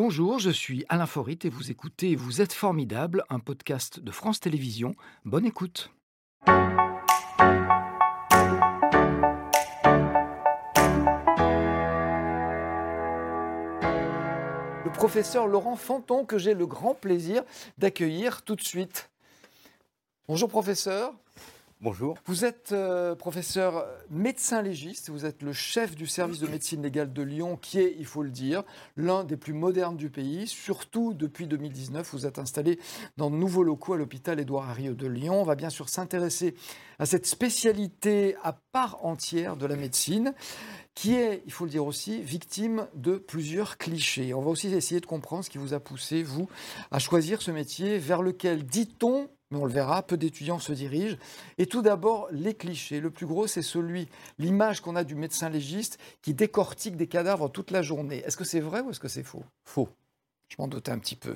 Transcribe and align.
Bonjour, 0.00 0.38
je 0.38 0.50
suis 0.50 0.84
Alain 0.88 1.06
Forit 1.06 1.40
et 1.42 1.48
vous 1.48 1.72
écoutez 1.72 2.14
Vous 2.14 2.40
êtes 2.40 2.52
formidable, 2.52 3.24
un 3.30 3.40
podcast 3.40 3.98
de 3.98 4.12
France 4.12 4.38
Télévisions. 4.38 4.94
Bonne 5.24 5.44
écoute. 5.44 5.90
Le 14.84 14.92
professeur 14.92 15.48
Laurent 15.48 15.74
Fanton 15.74 16.24
que 16.24 16.38
j'ai 16.38 16.54
le 16.54 16.68
grand 16.68 16.94
plaisir 16.94 17.42
d'accueillir 17.76 18.42
tout 18.42 18.54
de 18.54 18.62
suite. 18.62 19.10
Bonjour 20.28 20.48
professeur. 20.48 21.12
Bonjour. 21.80 22.18
Vous 22.26 22.44
êtes 22.44 22.72
euh, 22.72 23.14
professeur 23.14 23.86
médecin 24.10 24.62
légiste, 24.62 25.10
vous 25.10 25.24
êtes 25.24 25.44
le 25.44 25.52
chef 25.52 25.94
du 25.94 26.08
service 26.08 26.40
de 26.40 26.48
médecine 26.48 26.82
légale 26.82 27.12
de 27.12 27.22
Lyon, 27.22 27.56
qui 27.56 27.78
est, 27.78 27.94
il 27.96 28.04
faut 28.04 28.24
le 28.24 28.30
dire, 28.30 28.64
l'un 28.96 29.22
des 29.22 29.36
plus 29.36 29.52
modernes 29.52 29.96
du 29.96 30.10
pays. 30.10 30.48
Surtout 30.48 31.14
depuis 31.14 31.46
2019, 31.46 32.10
vous 32.12 32.26
êtes 32.26 32.40
installé 32.40 32.80
dans 33.16 33.30
de 33.30 33.36
nouveaux 33.36 33.62
locaux 33.62 33.92
à 33.92 33.96
l'hôpital 33.96 34.40
Édouard 34.40 34.68
Herriot 34.68 34.94
de 34.94 35.06
Lyon. 35.06 35.40
On 35.40 35.44
va 35.44 35.54
bien 35.54 35.70
sûr 35.70 35.88
s'intéresser 35.88 36.56
à 36.98 37.06
cette 37.06 37.26
spécialité 37.26 38.34
à 38.42 38.54
part 38.72 39.04
entière 39.04 39.56
de 39.56 39.66
la 39.66 39.76
médecine 39.76 40.34
qui 40.96 41.14
est, 41.14 41.44
il 41.46 41.52
faut 41.52 41.64
le 41.64 41.70
dire 41.70 41.86
aussi, 41.86 42.20
victime 42.22 42.88
de 42.94 43.18
plusieurs 43.18 43.78
clichés. 43.78 44.34
On 44.34 44.40
va 44.40 44.50
aussi 44.50 44.66
essayer 44.74 45.00
de 45.00 45.06
comprendre 45.06 45.44
ce 45.44 45.50
qui 45.50 45.58
vous 45.58 45.74
a 45.74 45.78
poussé, 45.78 46.24
vous, 46.24 46.48
à 46.90 46.98
choisir 46.98 47.40
ce 47.40 47.52
métier 47.52 47.98
vers 47.98 48.20
lequel, 48.20 48.66
dit-on, 48.66 49.28
mais 49.50 49.58
on 49.58 49.64
le 49.64 49.72
verra, 49.72 50.02
peu 50.02 50.16
d'étudiants 50.16 50.58
se 50.58 50.72
dirigent. 50.72 51.16
Et 51.56 51.66
tout 51.66 51.82
d'abord, 51.82 52.28
les 52.30 52.54
clichés. 52.54 53.00
Le 53.00 53.10
plus 53.10 53.26
gros, 53.26 53.46
c'est 53.46 53.62
celui, 53.62 54.08
l'image 54.38 54.80
qu'on 54.80 54.96
a 54.96 55.04
du 55.04 55.14
médecin 55.14 55.48
légiste 55.48 55.98
qui 56.22 56.34
décortique 56.34 56.96
des 56.96 57.06
cadavres 57.06 57.48
toute 57.48 57.70
la 57.70 57.82
journée. 57.82 58.22
Est-ce 58.26 58.36
que 58.36 58.44
c'est 58.44 58.60
vrai 58.60 58.80
ou 58.80 58.90
est-ce 58.90 59.00
que 59.00 59.08
c'est 59.08 59.22
faux? 59.22 59.44
Faux. 59.64 59.88
Je 60.48 60.56
m'en 60.58 60.68
doutais 60.68 60.92
un 60.92 60.98
petit 60.98 61.16
peu. 61.16 61.34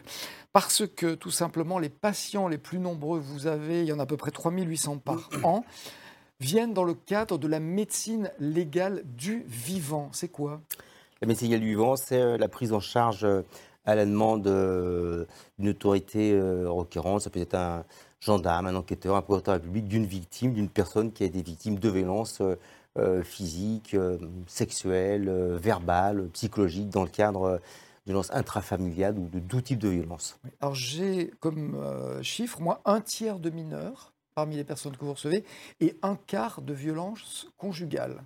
Parce 0.52 0.86
que, 0.86 1.14
tout 1.14 1.30
simplement, 1.30 1.78
les 1.78 1.90
patients 1.90 2.48
les 2.48 2.58
plus 2.58 2.78
nombreux, 2.78 3.18
vous 3.18 3.46
avez, 3.46 3.80
il 3.80 3.86
y 3.86 3.92
en 3.92 3.98
a 3.98 4.02
à 4.02 4.06
peu 4.06 4.16
près 4.16 4.30
3800 4.30 4.98
par 4.98 5.28
an, 5.44 5.64
viennent 6.40 6.74
dans 6.74 6.84
le 6.84 6.94
cadre 6.94 7.38
de 7.38 7.46
la 7.46 7.60
médecine 7.60 8.30
légale 8.38 9.02
du 9.04 9.44
vivant. 9.46 10.10
C'est 10.12 10.28
quoi? 10.28 10.60
La 11.20 11.28
médecine 11.28 11.48
légale 11.48 11.60
du 11.60 11.68
vivant, 11.68 11.96
c'est 11.96 12.20
euh, 12.20 12.36
la 12.36 12.48
prise 12.48 12.72
en 12.72 12.80
charge 12.80 13.24
euh, 13.24 13.42
à 13.84 13.94
la 13.94 14.04
demande 14.04 14.46
euh, 14.46 15.24
d'une 15.58 15.70
autorité 15.70 16.38
requérante. 16.66 17.22
Ça 17.22 17.30
peut 17.30 17.40
être 17.40 17.54
un 17.54 17.84
gendarme, 18.20 18.66
un 18.66 18.76
enquêteur, 18.76 19.16
un 19.16 19.22
procureur 19.22 19.60
public 19.60 19.88
d'une 19.88 20.06
victime, 20.06 20.52
d'une 20.52 20.68
personne 20.68 21.12
qui 21.12 21.24
a 21.24 21.26
été 21.26 21.42
victime 21.42 21.78
de 21.78 21.88
violences 21.88 22.40
physiques, 23.24 23.96
sexuelles, 24.46 25.28
verbales, 25.56 26.28
psychologiques, 26.34 26.90
dans 26.90 27.02
le 27.02 27.08
cadre 27.08 27.52
de 27.52 27.60
violences 28.06 28.30
intrafamiliales 28.32 29.18
ou 29.18 29.28
de 29.28 29.40
tout 29.40 29.60
type 29.60 29.78
de 29.78 29.88
violence. 29.88 30.38
Alors 30.60 30.74
j'ai 30.74 31.32
comme 31.40 31.76
chiffre, 32.22 32.60
moi, 32.60 32.80
un 32.84 33.00
tiers 33.00 33.38
de 33.40 33.50
mineurs 33.50 34.12
parmi 34.34 34.56
les 34.56 34.64
personnes 34.64 34.96
que 34.96 35.04
vous 35.04 35.14
recevez 35.14 35.44
et 35.80 35.96
un 36.02 36.16
quart 36.16 36.62
de 36.62 36.72
violences 36.72 37.48
conjugales. 37.58 38.22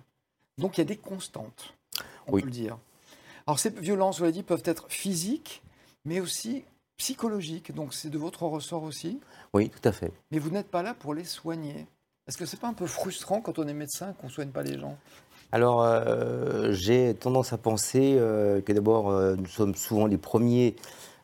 Donc 0.57 0.77
il 0.77 0.81
y 0.81 0.83
a 0.83 0.85
des 0.85 0.97
constantes, 0.97 1.75
on 2.27 2.31
peut 2.31 2.45
le 2.45 2.51
dire. 2.51 2.77
Alors 3.47 3.59
ces 3.59 3.69
violences, 3.69 4.17
vous 4.17 4.25
l'avez 4.25 4.33
dit, 4.33 4.43
peuvent 4.43 4.63
être 4.65 4.85
physiques, 4.89 5.63
mais 6.03 6.19
aussi 6.19 6.65
psychologiques. 6.97 7.73
Donc 7.73 7.93
c'est 7.93 8.09
de 8.09 8.17
votre 8.17 8.43
ressort 8.43 8.83
aussi 8.83 9.19
Oui, 9.53 9.69
tout 9.69 9.87
à 9.87 9.93
fait. 9.93 10.11
Mais 10.31 10.39
vous 10.39 10.49
n'êtes 10.49 10.69
pas 10.69 10.83
là 10.83 10.93
pour 10.93 11.13
les 11.13 11.23
soigner. 11.23 11.87
Est-ce 12.27 12.37
que 12.37 12.45
c'est 12.45 12.59
pas 12.59 12.67
un 12.67 12.73
peu 12.73 12.87
frustrant 12.87 13.39
quand 13.39 13.57
on 13.57 13.67
est 13.67 13.73
médecin 13.73 14.13
qu'on 14.19 14.27
ne 14.27 14.31
soigne 14.31 14.49
pas 14.49 14.63
les 14.63 14.77
gens? 14.77 14.97
Alors, 15.53 15.81
euh, 15.81 16.73
j'ai 16.73 17.13
tendance 17.13 17.53
à 17.53 17.57
penser 17.57 18.17
euh, 18.19 18.59
que 18.59 18.73
d'abord, 18.73 19.09
euh, 19.09 19.35
nous 19.37 19.45
sommes 19.45 19.75
souvent 19.75 20.05
les 20.05 20.17
premiers 20.17 20.75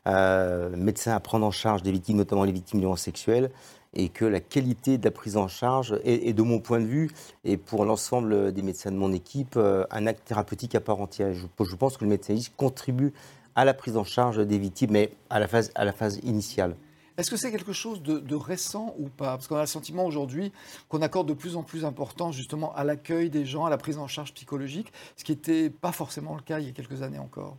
médecins 0.06 1.14
à 1.14 1.20
prendre 1.20 1.46
en 1.46 1.50
charge 1.50 1.82
des 1.82 1.90
victimes, 1.90 2.18
notamment 2.18 2.44
les 2.44 2.52
victimes 2.52 2.78
de 2.78 2.82
violences 2.82 3.00
sexuelles, 3.00 3.50
et 3.94 4.08
que 4.08 4.24
la 4.24 4.40
qualité 4.40 4.98
de 4.98 5.04
la 5.04 5.10
prise 5.10 5.36
en 5.36 5.48
charge 5.48 5.98
est, 6.04 6.32
de 6.32 6.42
mon 6.42 6.60
point 6.60 6.80
de 6.80 6.86
vue, 6.86 7.10
et 7.44 7.56
pour 7.56 7.84
l'ensemble 7.84 8.52
des 8.52 8.62
médecins 8.62 8.90
de 8.90 8.96
mon 8.96 9.12
équipe, 9.12 9.54
euh, 9.56 9.84
un 9.90 10.06
acte 10.06 10.26
thérapeutique 10.26 10.74
à 10.74 10.80
part 10.80 11.00
entière. 11.00 11.32
Je, 11.32 11.76
pense 11.76 11.96
que 11.96 12.04
le 12.04 12.10
médecin 12.10 12.36
contribue 12.56 13.12
à 13.54 13.64
la 13.64 13.74
prise 13.74 13.96
en 13.96 14.04
charge 14.04 14.44
des 14.46 14.58
victimes, 14.58 14.90
mais 14.92 15.12
à 15.30 15.38
la 15.38 15.46
phase, 15.46 15.70
à 15.74 15.84
la 15.84 15.92
phase 15.92 16.18
initiale. 16.24 16.76
Est-ce 17.16 17.30
que 17.30 17.36
c'est 17.36 17.52
quelque 17.52 17.72
chose 17.72 18.02
de, 18.02 18.34
récent 18.34 18.92
ou 18.98 19.08
pas? 19.08 19.36
Parce 19.36 19.46
qu'on 19.46 19.56
a 19.56 19.60
le 19.60 19.66
sentiment 19.66 20.04
aujourd'hui 20.04 20.50
qu'on 20.88 21.00
accorde 21.00 21.28
de 21.28 21.34
plus 21.34 21.54
en 21.54 21.62
plus 21.62 21.82
d'importance 21.82 22.34
justement 22.34 22.74
à 22.74 22.82
l'accueil 22.82 23.30
des 23.30 23.46
gens, 23.46 23.64
à 23.64 23.70
la 23.70 23.76
prise 23.76 23.98
en 23.98 24.08
charge 24.08 24.34
psychologique, 24.34 24.92
ce 25.16 25.22
qui 25.22 25.30
n'était 25.30 25.70
pas 25.70 25.92
forcément 25.92 26.34
le 26.34 26.42
cas 26.42 26.58
il 26.58 26.66
y 26.66 26.68
a 26.68 26.72
quelques 26.72 27.02
années 27.02 27.20
encore. 27.20 27.56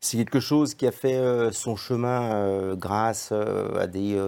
C'est 0.00 0.16
quelque 0.16 0.38
chose 0.38 0.74
qui 0.74 0.86
a 0.86 0.92
fait 0.92 1.16
euh, 1.16 1.50
son 1.50 1.74
chemin 1.74 2.32
euh, 2.32 2.76
grâce 2.76 3.30
euh, 3.32 3.80
à 3.80 3.88
des 3.88 4.20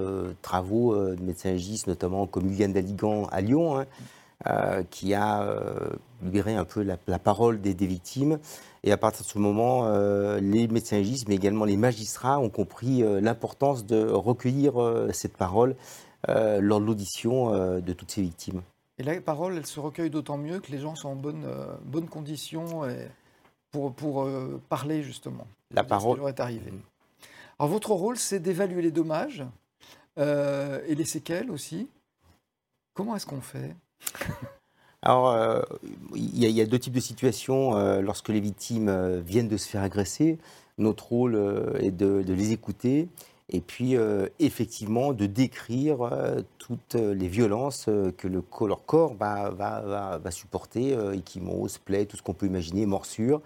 travaux 0.43 0.97
de 0.97 1.23
médecins 1.23 1.53
légistes, 1.53 1.87
notamment 1.87 2.27
comme 2.27 2.53
Yann 2.53 2.73
Daligan 2.73 3.27
à 3.27 3.41
Lyon, 3.41 3.85
hein, 4.45 4.83
qui 4.91 5.15
a 5.15 5.47
libéré 6.23 6.55
un 6.55 6.65
peu 6.65 6.83
la, 6.83 7.19
parole 7.19 7.61
des, 7.61 7.75
victimes. 7.75 8.39
Et 8.83 8.93
à 8.93 8.97
partir 8.97 9.25
de 9.25 9.31
ce 9.31 9.39
moment, 9.39 9.89
les 10.39 10.67
médecins 10.69 10.97
légistes, 10.97 11.29
mais 11.29 11.35
également 11.35 11.67
les 11.67 11.77
magistrats, 11.77 12.39
ont 12.39 12.49
compris 12.49 13.03
l'importance 13.21 13.85
de 13.85 14.09
recueillir 14.09 14.73
cette 15.13 15.37
parole 15.37 15.77
lors 16.29 16.81
de 16.81 16.87
l'audition 16.87 17.81
de 17.81 17.93
toutes 17.93 18.11
ces 18.11 18.23
victimes. 18.23 18.63
Et 18.99 19.03
la 19.03 19.21
parole, 19.21 19.57
elle 19.57 19.67
se 19.67 19.81
recueille 19.81 20.11
d'autant 20.11 20.39
mieux 20.39 20.61
que 20.61 20.73
les 20.73 20.79
gens 20.79 20.95
sont 20.95 21.11
en 21.11 21.17
bonne 21.17 22.09
condition 22.09 22.83
pour, 23.71 23.93
pour 23.93 24.29
parler 24.69 25.03
justement 25.03 25.47
la 25.73 25.85
parole 25.85 26.21
est 26.29 26.41
arrivé. 26.41 26.71
Mm. 26.71 26.81
Alors 27.59 27.71
votre 27.71 27.93
rôle, 27.93 28.17
c'est 28.17 28.41
d'évaluer 28.41 28.83
les 28.83 28.91
dommages 28.91 29.45
euh, 30.19 30.81
et 30.87 30.95
les 30.95 31.05
séquelles 31.05 31.51
aussi. 31.51 31.89
Comment 32.95 33.17
est-ce 33.17 33.27
qu'on 33.27 33.41
fait? 33.41 33.75
Alors, 35.03 35.31
euh, 35.31 35.63
il 36.15 36.37
y, 36.37 36.61
a 36.61 36.67
deux 36.67 36.79
types 36.79 36.93
de 36.93 37.01
situations. 37.01 37.75
Euh, 37.77 38.03
lorsque 38.03 38.29
les 38.29 38.41
victimes 38.41 39.21
viennent 39.21 39.49
de 39.49 39.57
se 39.57 39.67
faire 39.67 39.83
agresser, 39.83 40.39
notre 40.77 41.09
rôle 41.09 41.37
est 41.81 41.91
de, 41.91 42.23
les 42.27 42.53
écouter 42.53 43.09
et 43.50 43.61
puis 43.61 43.97
effectivement 44.38 45.12
de 45.12 45.27
décrire 45.27 46.11
toutes 46.59 46.94
les 46.94 47.28
violences 47.28 47.87
que 48.16 48.28
le, 48.28 48.43
leur 48.66 48.84
corps 48.87 49.15
va, 49.15 49.50
va, 49.50 49.81
va, 49.81 50.19
va 50.19 50.31
supporter, 50.31 50.97
échymose, 51.12 51.78
plaies, 51.78 52.06
tout 52.06 52.16
ce 52.16 52.22
qu'on 52.22 52.34
peut 52.34 52.47
imaginer, 52.47 52.87
morsures 52.87 53.43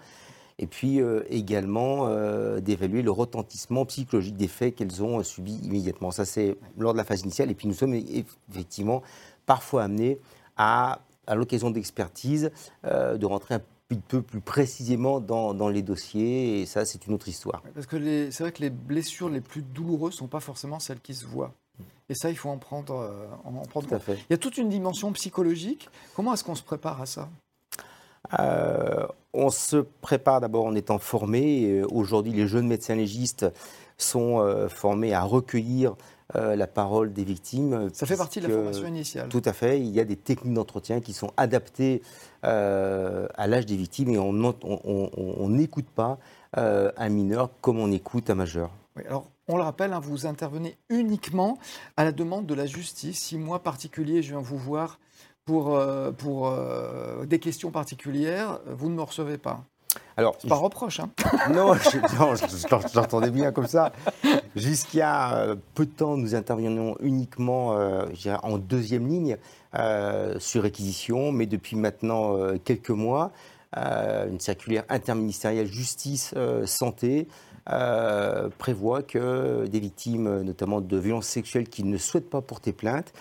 et 0.57 0.67
puis 0.67 1.01
euh, 1.01 1.23
également 1.29 2.07
euh, 2.07 2.59
d'évaluer 2.59 3.01
le 3.01 3.11
retentissement 3.11 3.85
psychologique 3.85 4.37
des 4.37 4.47
faits 4.47 4.75
qu'elles 4.75 5.03
ont 5.03 5.19
euh, 5.19 5.23
subis 5.23 5.59
immédiatement. 5.63 6.11
Ça, 6.11 6.25
c'est 6.25 6.57
lors 6.77 6.93
de 6.93 6.97
la 6.97 7.03
phase 7.03 7.21
initiale. 7.21 7.51
Et 7.51 7.55
puis 7.55 7.67
nous 7.67 7.73
sommes 7.73 7.93
effectivement 7.93 9.01
parfois 9.45 9.83
amenés 9.83 10.17
à, 10.55 10.99
à 11.27 11.35
l'occasion 11.35 11.69
d'expertise, 11.71 12.51
de 12.83 13.25
rentrer 13.25 13.55
un 13.55 13.61
peu 14.07 14.21
plus 14.21 14.41
précisément 14.41 15.19
dans, 15.19 15.53
dans, 15.53 15.69
les 15.69 15.81
dossiers, 15.81 16.61
et 16.61 16.65
ça, 16.65 16.85
c'est 16.85 17.05
une 17.05 17.13
autre 17.13 17.27
histoire. 17.27 17.61
Parce 17.73 17.85
que 17.85 18.31
c'est 18.31 18.43
vrai 18.43 18.51
que 18.51 18.61
les 18.61 18.69
blessures 18.69 19.29
les 19.29 19.41
plus 19.41 19.61
douloureuses 19.61 20.13
ne 20.13 20.17
sont 20.17 20.27
pas 20.27 20.39
forcément 20.39 20.79
celles 20.79 20.99
qui 20.99 21.13
se 21.13 21.25
voient. 21.25 21.53
Et 22.09 22.15
ça, 22.15 22.29
il 22.29 22.37
faut 22.37 22.49
en 22.49 22.57
prendre, 22.57 23.11
en 23.43 23.51
prendre 23.65 23.87
Tout 23.87 23.95
à 23.95 23.99
fait. 23.99 24.13
Il 24.13 24.31
y 24.31 24.33
a 24.33 24.37
toute 24.37 24.57
une 24.57 24.69
dimension 24.69 25.11
psychologique. 25.13 25.89
Comment 26.15 26.33
est-ce 26.33 26.43
qu'on 26.43 26.55
se 26.55 26.63
prépare 26.63 27.01
à 27.01 27.05
ça? 27.05 27.29
Euh, 28.39 29.05
on 29.33 29.49
se 29.49 29.77
prépare 29.77 30.41
d'abord 30.41 30.65
en 30.65 30.75
étant 30.75 30.99
formé. 30.99 31.83
Aujourd'hui, 31.83 32.31
les 32.31 32.47
jeunes 32.47 32.67
médecins 32.67 32.95
légistes 32.95 33.45
sont 33.97 34.39
euh, 34.39 34.67
formés 34.67 35.13
à 35.13 35.23
recueillir 35.23 35.95
euh, 36.35 36.55
la 36.55 36.67
parole 36.67 37.13
des 37.13 37.23
victimes. 37.23 37.89
Ça 37.93 38.05
fait 38.05 38.17
partie 38.17 38.39
de 38.39 38.47
la 38.47 38.53
formation 38.53 38.87
initiale. 38.87 39.29
Tout 39.29 39.43
à 39.45 39.53
fait. 39.53 39.79
Il 39.79 39.89
y 39.89 39.99
a 39.99 40.05
des 40.05 40.15
techniques 40.15 40.53
d'entretien 40.53 41.01
qui 41.01 41.13
sont 41.13 41.31
adaptées 41.37 42.01
à 42.43 43.47
l'âge 43.47 43.65
des 43.65 43.75
victimes 43.75 44.09
et 44.09 44.19
on 44.19 45.49
n'écoute 45.49 45.87
pas 45.93 46.19
un 46.53 47.09
mineur 47.09 47.49
comme 47.61 47.79
on 47.79 47.91
écoute 47.91 48.29
un 48.29 48.35
majeur. 48.35 48.69
alors, 49.07 49.27
on 49.47 49.57
le 49.57 49.63
rappelle, 49.63 49.93
hein, 49.93 49.99
vous 49.99 50.25
intervenez 50.25 50.75
uniquement 50.89 51.59
à 51.97 52.03
la 52.03 52.11
demande 52.11 52.47
de 52.47 52.55
la 52.55 52.65
justice. 52.65 53.19
Si 53.19 53.37
moi, 53.37 53.61
particulier, 53.61 54.23
je 54.23 54.29
viens 54.29 54.41
vous 54.41 54.57
voir 54.57 54.99
pour, 55.45 55.75
euh, 55.75 56.11
pour 56.11 56.47
euh, 56.47 57.25
des 57.25 57.39
questions 57.39 57.69
particulières, 57.69 58.59
vous 58.65 58.89
ne 58.89 58.95
me 58.95 59.03
recevez 59.03 59.37
pas. 59.37 59.63
Alors, 60.17 60.37
pas 60.37 60.55
reproche, 60.55 60.99
hein 60.99 61.09
Non, 61.53 61.73
j'entendais 62.93 63.29
bien 63.29 63.51
comme 63.51 63.67
ça. 63.67 63.91
Jusqu'à 64.55 65.37
euh, 65.37 65.55
peu 65.73 65.85
de 65.85 65.91
temps, 65.91 66.17
nous 66.17 66.35
intervenions 66.35 66.95
uniquement 67.01 67.75
en 68.43 68.57
deuxième 68.57 69.07
ligne 69.07 69.37
sur 70.39 70.63
réquisition, 70.63 71.31
mais 71.31 71.45
depuis 71.45 71.75
maintenant 71.75 72.37
quelques 72.63 72.91
mois, 72.91 73.31
une 73.75 74.39
circulaire 74.39 74.85
interministérielle 74.87 75.67
justice-santé 75.67 77.27
prévoit 78.57 79.03
que 79.03 79.67
des 79.67 79.79
victimes, 79.79 80.41
notamment 80.43 80.79
de 80.79 80.97
violences 80.97 81.27
sexuelles 81.27 81.67
qui 81.67 81.83
ne 81.83 81.97
souhaitent 81.97 82.29
pas 82.29 82.41
porter 82.41 82.71
plainte, 82.71 83.11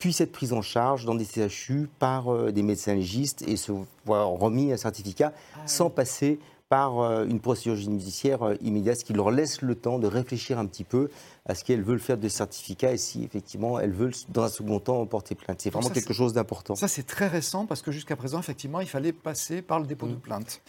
puissent 0.00 0.22
être 0.22 0.32
prises 0.32 0.54
en 0.54 0.62
charge 0.62 1.04
dans 1.04 1.14
des 1.14 1.26
CHU 1.26 1.88
par 2.00 2.32
euh, 2.32 2.50
des 2.50 2.62
médecins 2.62 2.94
légistes 2.94 3.46
et 3.46 3.56
se 3.56 3.70
voir 4.06 4.28
remis 4.28 4.72
un 4.72 4.76
certificat 4.76 5.32
ah 5.54 5.58
sans 5.66 5.90
passer 5.90 6.40
par 6.70 7.00
euh, 7.00 7.26
une 7.26 7.40
procédure 7.40 7.74
judiciaire 7.74 8.44
euh, 8.44 8.54
immédiate, 8.62 8.98
ce 9.00 9.04
qui 9.04 9.12
leur 9.12 9.32
laisse 9.32 9.60
le 9.60 9.74
temps 9.74 9.98
de 9.98 10.06
réfléchir 10.06 10.56
un 10.56 10.66
petit 10.66 10.84
peu 10.84 11.10
à 11.44 11.56
ce 11.56 11.64
qu'elles 11.64 11.82
veulent 11.82 11.98
faire 11.98 12.16
de 12.16 12.28
certificat 12.28 12.92
et 12.92 12.96
si 12.96 13.24
effectivement 13.24 13.80
elles 13.80 13.92
veulent 13.92 14.14
dans 14.28 14.44
un 14.44 14.48
second 14.48 14.78
temps 14.78 15.04
porter 15.04 15.34
plainte. 15.34 15.60
C'est 15.60 15.70
vraiment 15.70 15.90
quelque 15.90 16.14
chose 16.14 16.32
d'important. 16.32 16.76
Ça 16.76 16.86
c'est 16.86 17.02
très 17.02 17.26
récent 17.26 17.66
parce 17.66 17.82
que 17.82 17.90
jusqu'à 17.90 18.14
présent 18.14 18.38
effectivement 18.38 18.80
il 18.80 18.86
fallait 18.86 19.12
passer 19.12 19.62
par 19.62 19.80
le 19.80 19.86
dépôt 19.86 20.06
de 20.06 20.14
mm. 20.14 20.20
plainte. 20.20 20.62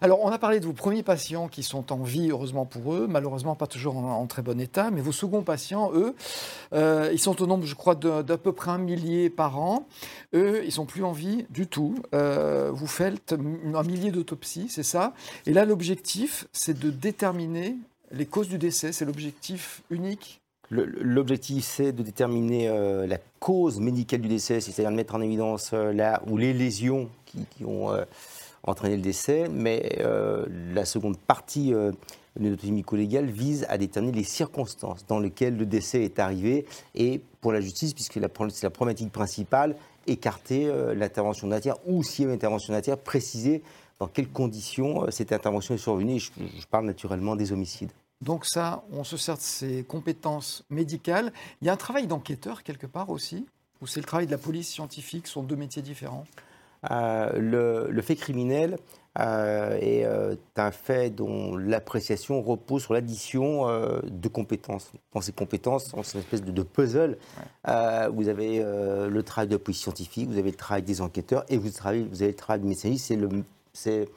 Alors, 0.00 0.20
on 0.22 0.30
a 0.30 0.38
parlé 0.38 0.60
de 0.60 0.66
vos 0.66 0.72
premiers 0.72 1.02
patients 1.02 1.48
qui 1.48 1.62
sont 1.62 1.92
en 1.92 2.02
vie, 2.02 2.30
heureusement 2.30 2.66
pour 2.66 2.94
eux, 2.94 3.06
malheureusement 3.08 3.54
pas 3.54 3.66
toujours 3.66 3.96
en, 3.96 4.26
très 4.26 4.42
bon 4.42 4.60
état, 4.60 4.90
mais 4.90 5.00
vos 5.00 5.12
seconds 5.12 5.42
patients, 5.42 5.90
eux, 5.94 6.14
euh, 6.72 7.10
ils 7.12 7.18
sont 7.18 7.40
au 7.42 7.46
nombre, 7.46 7.64
je 7.64 7.74
crois, 7.74 7.94
d'à 7.94 8.36
peu 8.36 8.52
près 8.52 8.70
un 8.70 8.78
millier 8.78 9.30
par 9.30 9.58
an. 9.58 9.86
Eux, 10.34 10.62
ils 10.64 10.72
sont 10.72 10.86
plus 10.86 11.04
en 11.04 11.12
vie 11.12 11.46
du 11.50 11.66
tout. 11.66 11.94
Euh, 12.14 12.70
vous 12.72 12.86
faites 12.86 13.34
un 13.34 13.82
millier 13.82 14.10
d'autopsies, 14.10 14.68
c'est 14.68 14.82
ça 14.82 15.14
Et 15.46 15.52
là, 15.52 15.64
l'objectif, 15.64 16.46
c'est 16.52 16.78
de 16.78 16.90
déterminer 16.90 17.76
les 18.10 18.26
causes 18.26 18.48
du 18.48 18.58
décès. 18.58 18.92
C'est 18.92 19.04
l'objectif 19.04 19.82
unique 19.90 20.40
L'objectif, 20.70 21.64
c'est 21.64 21.92
de 21.92 22.02
déterminer 22.02 22.68
euh, 22.68 23.06
la 23.06 23.18
cause 23.38 23.78
médicale 23.78 24.20
du 24.20 24.26
décès, 24.26 24.60
c'est-à-dire 24.60 24.90
de 24.90 24.96
mettre 24.96 25.14
en 25.14 25.20
évidence 25.20 25.72
là 25.72 26.20
où 26.26 26.36
les 26.36 26.52
lésions 26.52 27.08
qui, 27.24 27.64
ont 27.64 27.92
entraîner 28.66 28.96
le 28.96 29.02
décès, 29.02 29.48
mais 29.48 29.98
euh, 30.00 30.44
la 30.74 30.84
seconde 30.84 31.16
partie 31.18 31.72
euh, 31.72 31.92
de 32.38 32.48
notre 32.48 32.66
médico-légale 32.66 33.26
vise 33.26 33.66
à 33.68 33.78
déterminer 33.78 34.12
les 34.12 34.24
circonstances 34.24 35.06
dans 35.06 35.18
lesquelles 35.18 35.56
le 35.56 35.66
décès 35.66 36.02
est 36.02 36.18
arrivé 36.18 36.66
et 36.94 37.20
pour 37.40 37.52
la 37.52 37.60
justice, 37.60 37.94
puisque 37.94 38.14
c'est 38.14 38.62
la 38.62 38.70
problématique 38.70 39.12
principale, 39.12 39.76
écarter 40.06 40.66
euh, 40.66 40.94
l'intervention 40.94 41.48
de 41.48 41.56
ou 41.86 42.02
s'il 42.02 42.24
y 42.24 42.26
a 42.26 42.30
une 42.30 42.36
intervention 42.36 42.74
de 42.74 42.94
préciser 42.96 43.62
dans 43.98 44.08
quelles 44.08 44.28
conditions 44.28 45.10
cette 45.10 45.32
intervention 45.32 45.74
est 45.74 45.78
survenue. 45.78 46.18
Je, 46.18 46.30
je, 46.60 46.66
parle 46.66 46.84
naturellement 46.84 47.34
des 47.34 47.52
homicides. 47.52 47.90
Donc 48.20 48.44
ça, 48.44 48.84
on 48.92 49.04
se 49.04 49.16
sert 49.16 49.36
de 49.36 49.40
ses 49.40 49.84
compétences 49.84 50.64
médicales. 50.70 51.32
Il 51.60 51.66
y 51.66 51.70
a 51.70 51.72
un 51.72 51.78
travail 51.78 52.06
d'enquêteur 52.06 52.62
quelque 52.62 52.86
part 52.86 53.10
aussi, 53.10 53.46
ou 53.80 53.86
c'est 53.86 54.00
le 54.00 54.06
travail 54.06 54.26
de 54.26 54.30
la 54.32 54.38
police 54.38 54.68
scientifique, 54.68 55.26
sont 55.26 55.42
deux 55.42 55.56
métiers 55.56 55.82
différents? 55.82 56.24
Euh, 56.90 57.88
le, 57.90 58.02
fait 58.02 58.16
criminel 58.16 58.78
euh, 59.18 59.78
est 59.80 60.04
euh, 60.04 60.36
un 60.56 60.70
fait 60.70 61.10
dont 61.10 61.56
l'appréciation 61.56 62.42
repose 62.42 62.82
sur 62.82 62.94
l'addition 62.94 63.66
de 64.04 64.28
compétences. 64.28 64.92
Dans 65.12 65.20
ces 65.20 65.32
compétences, 65.32 65.92
c'est 66.02 66.14
une 66.14 66.20
espèce 66.20 66.42
de, 66.42 66.62
puzzle. 66.62 67.16
vous 67.64 68.28
avez 68.28 68.58
le 68.62 69.22
travail 69.22 69.48
de 69.48 69.54
la 69.54 69.58
police 69.58 69.80
scientifique, 69.80 70.28
vous 70.28 70.38
avez 70.38 70.50
le 70.50 70.56
travail 70.56 70.82
des 70.82 71.00
enquêteurs 71.00 71.44
et 71.48 71.56
vous, 71.56 71.70
avez 71.86 72.06
le 72.28 72.34
travail 72.34 72.60
du 72.60 72.68
médecin. 72.68 72.94
C'est 73.72 74.08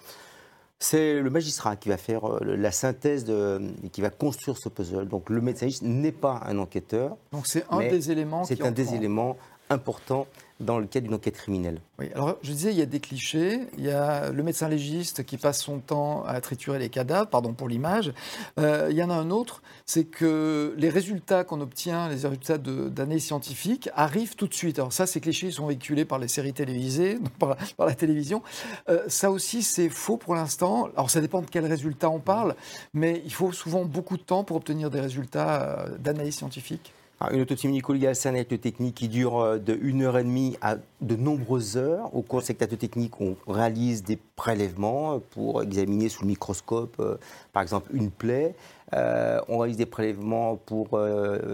c'est 0.81 1.19
le 1.19 1.29
magistrat 1.29 1.75
qui 1.75 1.89
va 1.89 1.97
faire 1.97 2.39
la 2.41 2.71
synthèse 2.71 3.25
de, 3.25 3.61
et 3.83 3.89
qui 3.89 3.99
va 3.99 4.09
construire 4.09 4.57
ce 4.57 4.69
puzzle. 4.69 5.09
Donc 5.09 5.29
le 5.29 5.41
médecin 5.41 5.67
n'est 5.81 6.13
pas 6.13 6.41
un 6.45 6.57
enquêteur. 6.57 7.17
Donc 7.33 7.47
c'est 7.47 7.65
un 7.69 7.79
des 7.79 8.11
éléments. 8.11 8.45
C'est 8.45 8.61
un 8.61 8.71
des 8.71 8.95
éléments 8.95 9.35
importants 9.69 10.27
dans 10.59 10.77
le 10.77 10.87
cadre 10.87 11.05
d'une 11.05 11.15
enquête 11.15 11.35
criminelle. 11.35 11.79
Oui, 11.99 12.09
alors 12.13 12.37
je 12.41 12.51
disais, 12.51 12.71
il 12.71 12.77
y 12.77 12.81
a 12.81 12.85
des 12.85 12.99
clichés. 12.99 13.61
Il 13.77 13.83
y 13.85 13.91
a 13.91 14.29
le 14.29 14.43
médecin 14.43 14.67
légiste 14.67 15.23
qui 15.23 15.37
passe 15.37 15.61
son 15.61 15.79
temps 15.79 16.23
à 16.25 16.41
triturer 16.41 16.79
les 16.79 16.89
cadavres, 16.89 17.29
pardon 17.29 17.53
pour 17.53 17.69
l'image. 17.69 18.13
Euh, 18.59 18.87
il 18.91 18.97
y 18.97 19.03
en 19.03 19.09
a 19.09 19.13
un 19.13 19.29
autre, 19.31 19.61
c'est 19.85 20.03
que 20.03 20.75
les 20.77 20.89
résultats 20.89 21.43
qu'on 21.43 21.61
obtient, 21.61 22.09
les 22.09 22.15
résultats 22.15 22.57
d'années 22.57 23.19
scientifiques, 23.19 23.89
arrivent 23.95 24.35
tout 24.35 24.47
de 24.47 24.53
suite. 24.53 24.79
Alors 24.79 24.91
ça, 24.91 25.07
ces 25.07 25.21
clichés 25.21 25.51
sont 25.51 25.67
véhiculés 25.67 26.05
par 26.05 26.19
les 26.19 26.27
séries 26.27 26.53
télévisées, 26.53 27.19
par, 27.39 27.55
par 27.77 27.87
la 27.87 27.95
télévision. 27.95 28.41
Euh, 28.89 29.03
ça 29.07 29.31
aussi, 29.31 29.63
c'est 29.63 29.89
faux 29.89 30.17
pour 30.17 30.35
l'instant. 30.35 30.89
Alors 30.95 31.09
ça 31.09 31.21
dépend 31.21 31.41
de 31.41 31.49
quels 31.49 31.65
résultats 31.65 32.09
on 32.09 32.19
parle, 32.19 32.55
mais 32.93 33.21
il 33.23 33.33
faut 33.33 33.53
souvent 33.53 33.85
beaucoup 33.85 34.17
de 34.17 34.23
temps 34.23 34.43
pour 34.43 34.57
obtenir 34.57 34.89
des 34.89 34.99
résultats 34.99 35.61
euh, 35.61 35.97
d'analyse 35.97 36.35
scientifique. 36.35 36.93
Une 37.31 37.41
autopsie 37.41 37.67
médico-légale, 37.67 38.15
c'est 38.15 38.29
un 38.29 38.35
acte 38.35 38.61
technique 38.61 38.95
qui 38.95 39.09
dure 39.09 39.39
euh, 39.39 39.57
de 39.57 39.77
1 39.83 39.99
heure 40.01 40.17
et 40.17 40.23
demie 40.23 40.55
à 40.61 40.77
de 41.01 41.15
nombreuses 41.17 41.75
heures. 41.75 42.15
Au 42.15 42.21
cours 42.21 42.39
de 42.39 42.45
cet 42.45 42.61
acte 42.61 42.77
technique, 42.77 43.19
on 43.19 43.35
réalise 43.45 44.03
des 44.03 44.17
prélèvements 44.37 45.19
pour 45.31 45.61
examiner 45.61 46.07
sous 46.07 46.21
le 46.21 46.29
microscope, 46.29 46.95
euh, 47.01 47.17
par 47.51 47.61
exemple, 47.61 47.93
une 47.93 48.09
plaie. 48.09 48.55
Euh, 48.93 49.41
on 49.49 49.57
réalise 49.57 49.75
des 49.75 49.85
prélèvements 49.85 50.55
pour 50.55 50.97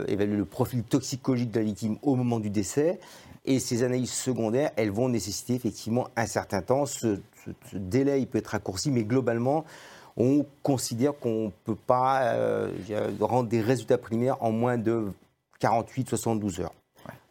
évaluer 0.08 0.38
le 0.38 0.46
profil 0.46 0.84
toxicologique 0.84 1.50
de 1.50 1.60
la 1.60 1.66
victime 1.66 1.98
au 2.04 2.14
moment 2.14 2.40
du 2.40 2.52
décès. 2.52 3.00
Et 3.44 3.58
ces 3.58 3.82
analyses 3.82 4.14
secondaires, 4.14 4.70
elles 4.76 4.92
vont 4.92 5.10
nécessiter 5.10 5.56
effectivement 5.56 6.10
un 6.16 6.28
certain 6.28 6.62
temps. 6.62 6.86
Ce, 6.86 7.20
délai 7.74 8.24
peut 8.28 8.38
être 8.38 8.48
raccourci, 8.50 8.92
mais 8.92 9.04
globalement, 9.04 9.66
on 10.16 10.46
considère 10.62 11.18
qu'on 11.18 11.46
ne 11.46 11.52
peut 11.66 11.76
pas 11.76 12.36
rendre 13.20 13.50
des 13.50 13.62
résultats 13.62 13.98
primaires 13.98 14.38
en 14.42 14.52
moins 14.52 14.78
de 14.78 15.08
48-72 15.60 16.60
heures. 16.60 16.72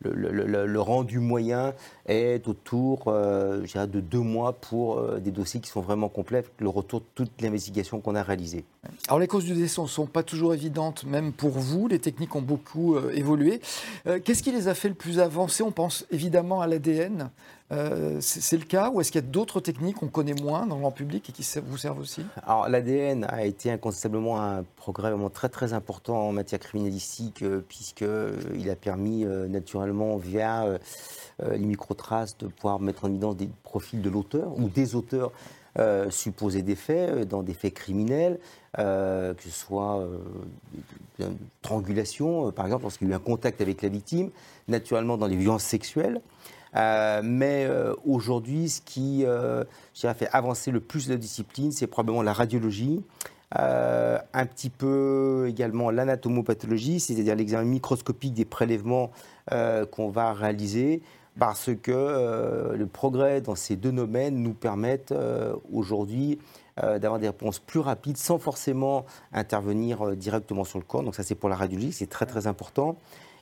Le, 0.05 0.81
rendu 0.81 1.19
moyen 1.19 1.73
est 2.07 2.47
autour 2.49 3.05
euh, 3.07 3.63
de 3.63 4.01
deux 4.01 4.21
mois 4.21 4.53
pour 4.53 4.99
euh, 4.99 5.19
des 5.19 5.31
dossiers 5.31 5.61
qui 5.61 5.71
sont 5.71 5.81
vraiment 5.81 6.09
complets, 6.09 6.45
le 6.59 6.69
retour 6.69 7.01
de 7.01 7.07
toute 7.15 7.41
l'investigation 7.41 8.01
qu'on 8.01 8.15
a 8.15 8.23
réalisée. 8.23 8.65
Alors 9.09 9.19
les 9.19 9.27
causes 9.27 9.45
du 9.45 9.55
décès 9.55 9.81
ne 9.81 9.87
sont 9.87 10.07
pas 10.07 10.23
toujours 10.23 10.53
évidentes, 10.53 11.05
même 11.05 11.33
pour 11.33 11.51
vous. 11.51 11.89
Les 11.89 11.99
techniques 11.99 12.35
ont 12.37 12.43
beaucoup 12.43 12.97
euh, 12.97 13.13
évolué. 13.15 13.61
Qu'est-ce 14.25 14.43
qui 14.43 14.53
les 14.53 14.69
a 14.69 14.75
fait 14.75 14.89
le 14.89 14.95
plus 14.95 15.21
avancer? 15.21 15.63
On 15.63 15.71
pense 15.71 16.07
évidemment 16.11 16.61
à 16.61 16.67
l'ADN. 16.67 17.31
c'est 18.21 18.59
le 18.59 18.65
cas 18.65 18.91
ou 18.91 19.01
est-ce 19.01 19.11
qu'il 19.11 19.21
y 19.21 19.25
a 19.25 19.27
d'autres 19.27 19.61
techniques 19.61 19.97
qu'on 19.97 20.09
connaît 20.09 20.35
moins 20.35 20.67
dans 20.67 20.79
le 20.79 20.91
public 20.91 21.29
et 21.29 21.33
qui 21.33 21.47
vous 21.67 21.79
servent 21.79 22.01
aussi? 22.01 22.23
Alors 22.47 22.69
l'ADN 22.69 23.25
a 23.25 23.45
été 23.45 23.71
incontestablement 23.71 24.41
un 24.41 24.65
progrès 24.77 25.11
vraiment 25.11 25.31
très 25.31 25.49
très 25.49 25.73
important 25.73 26.29
en 26.29 26.33
matière 26.33 26.61
criminalistique 26.61 27.45
puisqu'il 27.69 28.71
a 28.71 28.77
permis 28.77 29.25
naturellement 29.25 29.94
via 30.19 30.79
les 31.43 31.59
microtraces 31.59 32.37
de 32.39 32.47
pouvoir 32.47 32.81
mettre 32.81 33.05
en 33.05 33.09
évidence 33.09 33.37
des 33.37 33.49
profils 33.63 34.01
de 34.01 34.11
l'auteur 34.11 34.59
ou 34.59 34.69
des 34.69 34.95
auteurs 34.95 35.33
euh, 35.77 36.09
supposés 36.09 36.63
des 36.63 36.77
faits, 36.77 37.11
euh, 37.11 37.25
dans 37.25 37.43
des 37.43 37.53
faits 37.53 37.75
criminels, 37.75 38.39
euh, 38.79 39.35
que 39.35 39.43
ce 39.43 39.51
soit 39.51 40.07
une 41.19 41.37
triangulation, 41.63 42.53
par 42.53 42.67
exemple, 42.67 42.83
lorsqu'il 42.83 43.09
y 43.09 43.11
a 43.11 43.15
eu 43.15 43.17
un 43.17 43.21
contact 43.21 43.61
avec 43.61 43.83
la 43.83 43.89
victime, 43.89 44.31
naturellement 44.69 45.17
dans 45.17 45.27
les 45.27 45.37
violences 45.37 45.65
sexuelles. 45.65 46.21
mais 46.75 47.69
aujourd'hui, 48.07 48.69
ce 48.69 48.81
qui 48.83 49.25
fait 50.15 50.29
avancer 50.33 50.71
le 50.71 50.81
plus 50.81 51.09
la 51.09 51.17
discipline, 51.17 51.73
c'est 51.73 51.89
probablement 51.89 52.23
la 52.23 52.33
radiologie, 52.33 53.03
un 53.55 54.47
petit 54.47 54.71
peu 54.71 55.47
également 55.49 55.91
l'anatomopathologie, 55.91 57.01
c'est-à-dire 57.01 57.37
l'examen 57.37 57.65
microscopique 57.65 58.35
des 58.35 58.45
prélèvements 58.45 59.11
qu'on 59.91 60.09
va 60.11 60.33
réaliser, 60.33 61.03
parce 61.39 61.71
que 61.83 61.93
euh, 61.93 62.77
le 62.77 62.87
progrès 62.87 63.41
dans 63.41 63.55
ces 63.55 63.77
deux 63.77 63.93
domaines 63.93 64.37
nous 64.37 64.55
permettent 64.55 65.13
euh, 65.13 65.55
aujourd'hui 65.73 66.39
euh, 66.83 66.99
d'avoir 66.99 67.21
des 67.21 67.29
réponses 67.29 67.59
plus 67.59 67.81
rapides 67.81 68.17
sans 68.17 68.39
forcément 68.39 69.05
intervenir 69.33 70.15
directement 70.17 70.65
sur 70.65 70.79
le 70.79 70.85
corps. 70.85 71.03
Donc 71.03 71.15
ça 71.15 71.23
c'est 71.23 71.35
pour 71.35 71.49
la 71.49 71.57
radiologie, 71.57 71.93
c'est 71.93 72.09
très 72.09 72.27
très 72.27 72.47
important. 72.47 72.97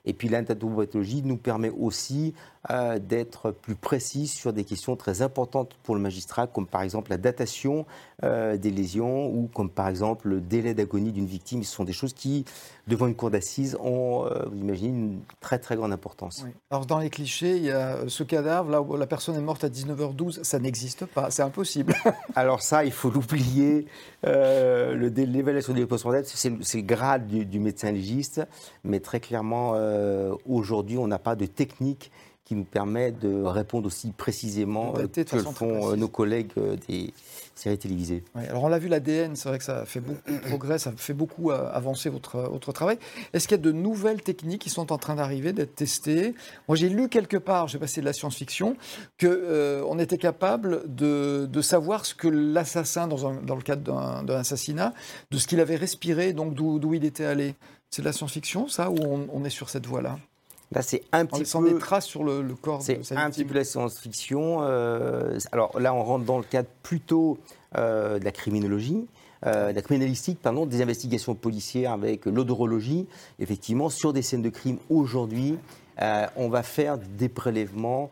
Et 0.05 0.13
puis 0.13 0.29
l'anatomopathologie 0.29 1.23
nous 1.23 1.37
permet 1.37 1.71
aussi 1.71 2.35
euh, 2.71 3.01
d'être 3.01 3.51
plus 3.51 3.75
précis 3.75 4.29
sur 4.29 4.53
des 4.53 4.63
questions 4.63 4.95
très 4.95 5.21
importantes 5.21 5.75
pour 5.83 5.97
le 5.97 6.01
magistrat, 6.01 6.47
comme 6.47 6.69
par 6.69 6.83
exemple 6.83 7.11
la 7.11 7.17
datation 7.17 7.87
euh, 8.23 8.57
des 8.57 8.71
lésions 8.71 9.27
ou 9.27 9.49
comme 9.53 9.69
par 9.69 9.89
exemple 9.89 10.29
le 10.29 10.41
délai 10.41 10.73
d'agonie 10.73 11.11
d'une 11.11 11.27
victime. 11.27 11.65
Ce 11.65 11.75
sont 11.75 11.83
des 11.83 11.93
choses 11.93 12.13
qui, 12.13 12.45
devant 12.87 13.09
une 13.09 13.17
cour 13.17 13.33
d'assises, 13.33 13.77
ont, 13.81 14.27
euh, 14.27 14.45
vous 14.47 14.59
imaginez, 14.59 14.91
une 14.91 15.21
très 15.41 15.59
très 15.59 15.75
grande 15.75 15.93
importance. 15.93 16.47
Alors 16.71 16.87
dans 16.87 17.01
les 17.01 17.11
clichés, 17.11 17.57
il 17.57 17.65
y 17.65 17.73
a 17.73 17.99
ce 18.07 18.23
cadavre, 18.23 18.71
là 18.71 18.81
où 18.81 18.97
la 18.97 19.09
personne 19.09 19.35
est 19.35 19.41
morte 19.41 19.65
à 19.65 19.69
19h12, 19.69 20.45
ça 20.45 20.61
n'existe 20.61 21.05
pas, 21.07 21.33
c'est 21.33 21.43
impossible. 21.43 21.95
Alors 22.37 22.63
ça, 22.63 22.85
il 22.85 22.93
faut 22.93 23.11
l'oublier. 23.11 23.87
L'évaluation 24.23 25.75
des 25.75 25.85
post 25.85 26.07
c'est 26.27 26.49
le 26.51 26.83
grade 26.83 27.27
du, 27.27 27.45
du, 27.45 27.59
médecin 27.59 27.91
légiste, 27.91 28.41
mais 28.85 29.01
très 29.01 29.19
clairement, 29.19 29.75
aujourd'hui, 30.47 30.99
on 30.99 31.07
n'a 31.07 31.19
pas 31.19 31.37
de 31.37 31.47
technique 31.47 32.11
qui 32.45 32.57
nous 32.57 32.65
permet 32.65 33.13
de 33.13 33.43
répondre 33.45 33.87
aussi 33.87 34.11
précisément 34.11 34.95
euh, 34.99 35.07
que 35.07 35.37
le 35.37 35.43
font 35.43 35.93
euh, 35.93 35.97
nos 35.97 36.09
collègues 36.09 36.51
euh, 36.59 36.77
des 36.89 37.15
séries 37.55 37.79
télévisées. 37.79 38.25
alors 38.35 38.65
on 38.65 38.69
l'a 38.69 38.79
vu, 38.79 38.89
l'ADN, 38.89 39.37
c'est 39.37 39.49
vrai 39.49 39.59
que 39.59 39.65
ça 39.65 39.85
fait 39.85 40.01
beaucoup 40.01 40.31
de 40.31 40.39
progrès, 40.49 40.79
ça 40.79 40.93
fait 40.97 41.13
beaucoup 41.13 41.51
avancer 41.51 42.11
votre, 42.11 42.41
votre 42.41 42.73
travail. 42.73 42.99
Est-ce 43.33 43.47
qu'il 43.47 43.57
y 43.57 43.61
a 43.61 43.63
de 43.63 43.73
nouvelles 43.73 44.23
techniques 44.23 44.63
qui 44.63 44.71
sont 44.71 44.93
en 44.93 44.99
train 44.99 45.15
d'arriver, 45.15 45.53
d'être 45.53 45.75
testées? 45.75 46.35
Moi 46.67 46.77
j'ai 46.77 46.89
lu 46.89 47.09
quelque 47.09 47.37
part, 47.37 47.69
j'ai 47.69 47.79
passé 47.79 48.01
de 48.01 48.07
la 48.07 48.13
science-fiction, 48.13 48.77
qu'on 49.21 49.99
était 49.99 50.19
capable 50.19 50.83
de, 50.93 51.49
de, 51.51 51.63
savoir 51.63 52.05
ce 52.05 52.15
que 52.15 52.29
l'assassin, 52.29 53.07
dans, 53.07 53.35
dans, 53.35 53.57
le 53.57 53.63
cadre 53.63 54.23
d'un 54.23 54.35
assassinat, 54.35 54.95
de 55.31 55.39
ce 55.39 55.47
qu'il 55.47 55.61
avait 55.61 55.77
respiré, 55.77 56.33
donc 56.33 56.55
d'où 56.55 56.95
il 56.95 57.05
était 57.05 57.25
allé. 57.25 57.55
C'est 57.93 58.01
de 58.01 58.07
la 58.07 58.13
science-fiction, 58.15 58.69
ça, 58.69 58.91
ou 58.91 58.97
on 59.33 59.45
est 59.45 59.51
sur 59.51 59.69
cette 59.69 59.87
voie-là? 59.87 60.19
Là, 60.75 60.81
c'est 60.81 61.03
un 61.13 61.27
petit 61.27 61.41
laissant 61.41 61.61
peu. 61.61 61.71
des 61.71 61.79
traces 61.79 62.07
sur 62.07 62.25
le, 62.25 62.41
le 62.41 62.55
corps 62.55 62.79
de 62.79 62.85
C'est 63.03 63.15
un 63.15 63.31
petit 63.31 63.45
peu 63.45 63.53
la 63.53 63.65
science-fiction. 63.65 64.61
euh, 64.63 65.39
alors 65.53 65.79
là, 65.79 65.93
on 65.93 66.03
rentre 66.03 66.25
dans 66.25 66.39
le 66.39 66.45
cadre 66.45 66.69
plutôt 66.83 67.37
euh, 67.77 68.19
de 68.19 68.25
la 68.25 68.33
criminologie. 68.33 69.07
euh, 69.45 69.73
de 69.73 69.77
la 69.77 69.83
criminalistique, 69.83 70.39
pardon, 70.41 70.65
des 70.65 70.81
investigations 70.81 71.35
policières 71.35 71.93
avec 71.93 72.25
l'odorologie. 72.25 73.07
Effectivement, 73.39 73.91
sur 73.91 74.15
des 74.15 74.23
scènes 74.23 74.41
de 74.41 74.49
crime 74.49 74.79
aujourd'hui, 74.89 75.59
on 76.37 76.49
va 76.49 76.63
faire 76.63 76.97
des 76.97 77.29
prélèvements 77.29 78.11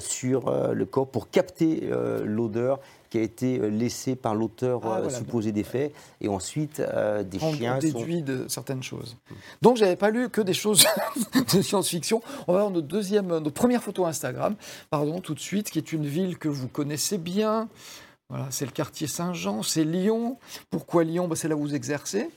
sur 0.00 0.50
le 0.50 0.84
corps 0.84 1.06
pour 1.06 1.30
capter 1.30 1.88
l'odeur 2.24 2.80
qui 3.16 3.22
a 3.22 3.24
été 3.24 3.58
euh, 3.58 3.68
laissée 3.68 4.14
par 4.14 4.34
l'auteur 4.34 4.80
Ah, 4.84 4.86
euh, 4.86 5.02
voilà. 5.02 5.10
supposé 5.10 5.50
des 5.50 5.64
faits. 5.64 5.94
Et 6.20 6.28
ensuite, 6.28 6.80
euh, 6.80 7.22
des 7.22 7.42
on 7.42 7.54
chiens 7.54 7.80
sont... 7.80 7.86
déduit 7.98 8.22
de 8.22 8.44
certaines 8.48 8.82
choses. 8.82 9.16
Donc, 9.62 9.78
j'avais 9.78 9.96
pas 9.96 10.10
lu 10.10 10.28
que 10.28 10.42
des 10.42 10.52
choses 10.52 10.84
de 11.54 11.62
science-fiction. 11.62 12.20
On 12.46 12.52
va 12.52 12.60
voir 12.60 12.70
notre 12.70 12.86
deuxième, 12.86 13.28
notre 13.28 13.50
première 13.54 13.82
photo 13.82 14.04
Instagram, 14.04 14.54
pardon, 14.90 15.20
tout 15.20 15.34
de 15.34 15.40
suite, 15.40 15.70
qui 15.70 15.78
est 15.78 15.92
une 15.92 16.06
ville 16.06 16.36
que 16.36 16.48
vous 16.48 16.68
connaissez 16.68 17.16
bien. 17.16 17.68
Voilà, 18.28 18.48
c'est 18.50 18.66
le 18.66 18.72
quartier 18.72 19.06
Saint-Jean, 19.06 19.62
c'est 19.62 19.84
Lyon. 19.84 20.36
Pourquoi 20.68 21.04
Lyon? 21.04 21.26
Bah, 21.26 21.36
C'est 21.36 21.48
là 21.48 21.56
où 21.56 21.60
vous 21.60 21.74
exercez. 21.74 22.28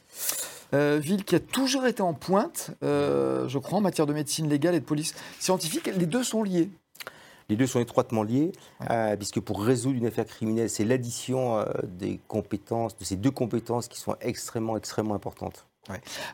Euh, 0.73 0.99
ville 1.01 1.25
qui 1.25 1.35
a 1.35 1.39
toujours 1.39 1.87
été 1.87 2.01
en 2.01 2.13
pointe, 2.13 2.71
euh, 2.83 3.49
je 3.49 3.57
crois, 3.57 3.79
en 3.79 3.81
matière 3.81 4.05
de 4.05 4.13
médecine 4.13 4.47
légale 4.47 4.75
et 4.75 4.79
de 4.79 4.85
police 4.85 5.15
scientifique. 5.39 5.87
Les 5.87 6.05
deux 6.05 6.23
sont 6.23 6.43
liés. 6.43 6.69
Les 7.49 7.55
deux 7.55 7.67
sont 7.67 7.79
étroitement 7.79 8.23
liés, 8.23 8.51
euh, 8.89 9.15
puisque 9.15 9.39
pour 9.39 9.61
résoudre 9.61 9.97
une 9.97 10.05
affaire 10.05 10.25
criminelle, 10.25 10.69
c'est 10.69 10.85
l'addition 10.85 11.57
euh, 11.57 11.65
des 11.83 12.19
compétences, 12.27 12.95
de 12.97 13.03
ces 13.03 13.15
deux 13.15 13.31
compétences 13.31 13.87
qui 13.87 13.99
sont 13.99 14.15
extrêmement, 14.21 14.77
extrêmement 14.77 15.15
importantes. 15.15 15.65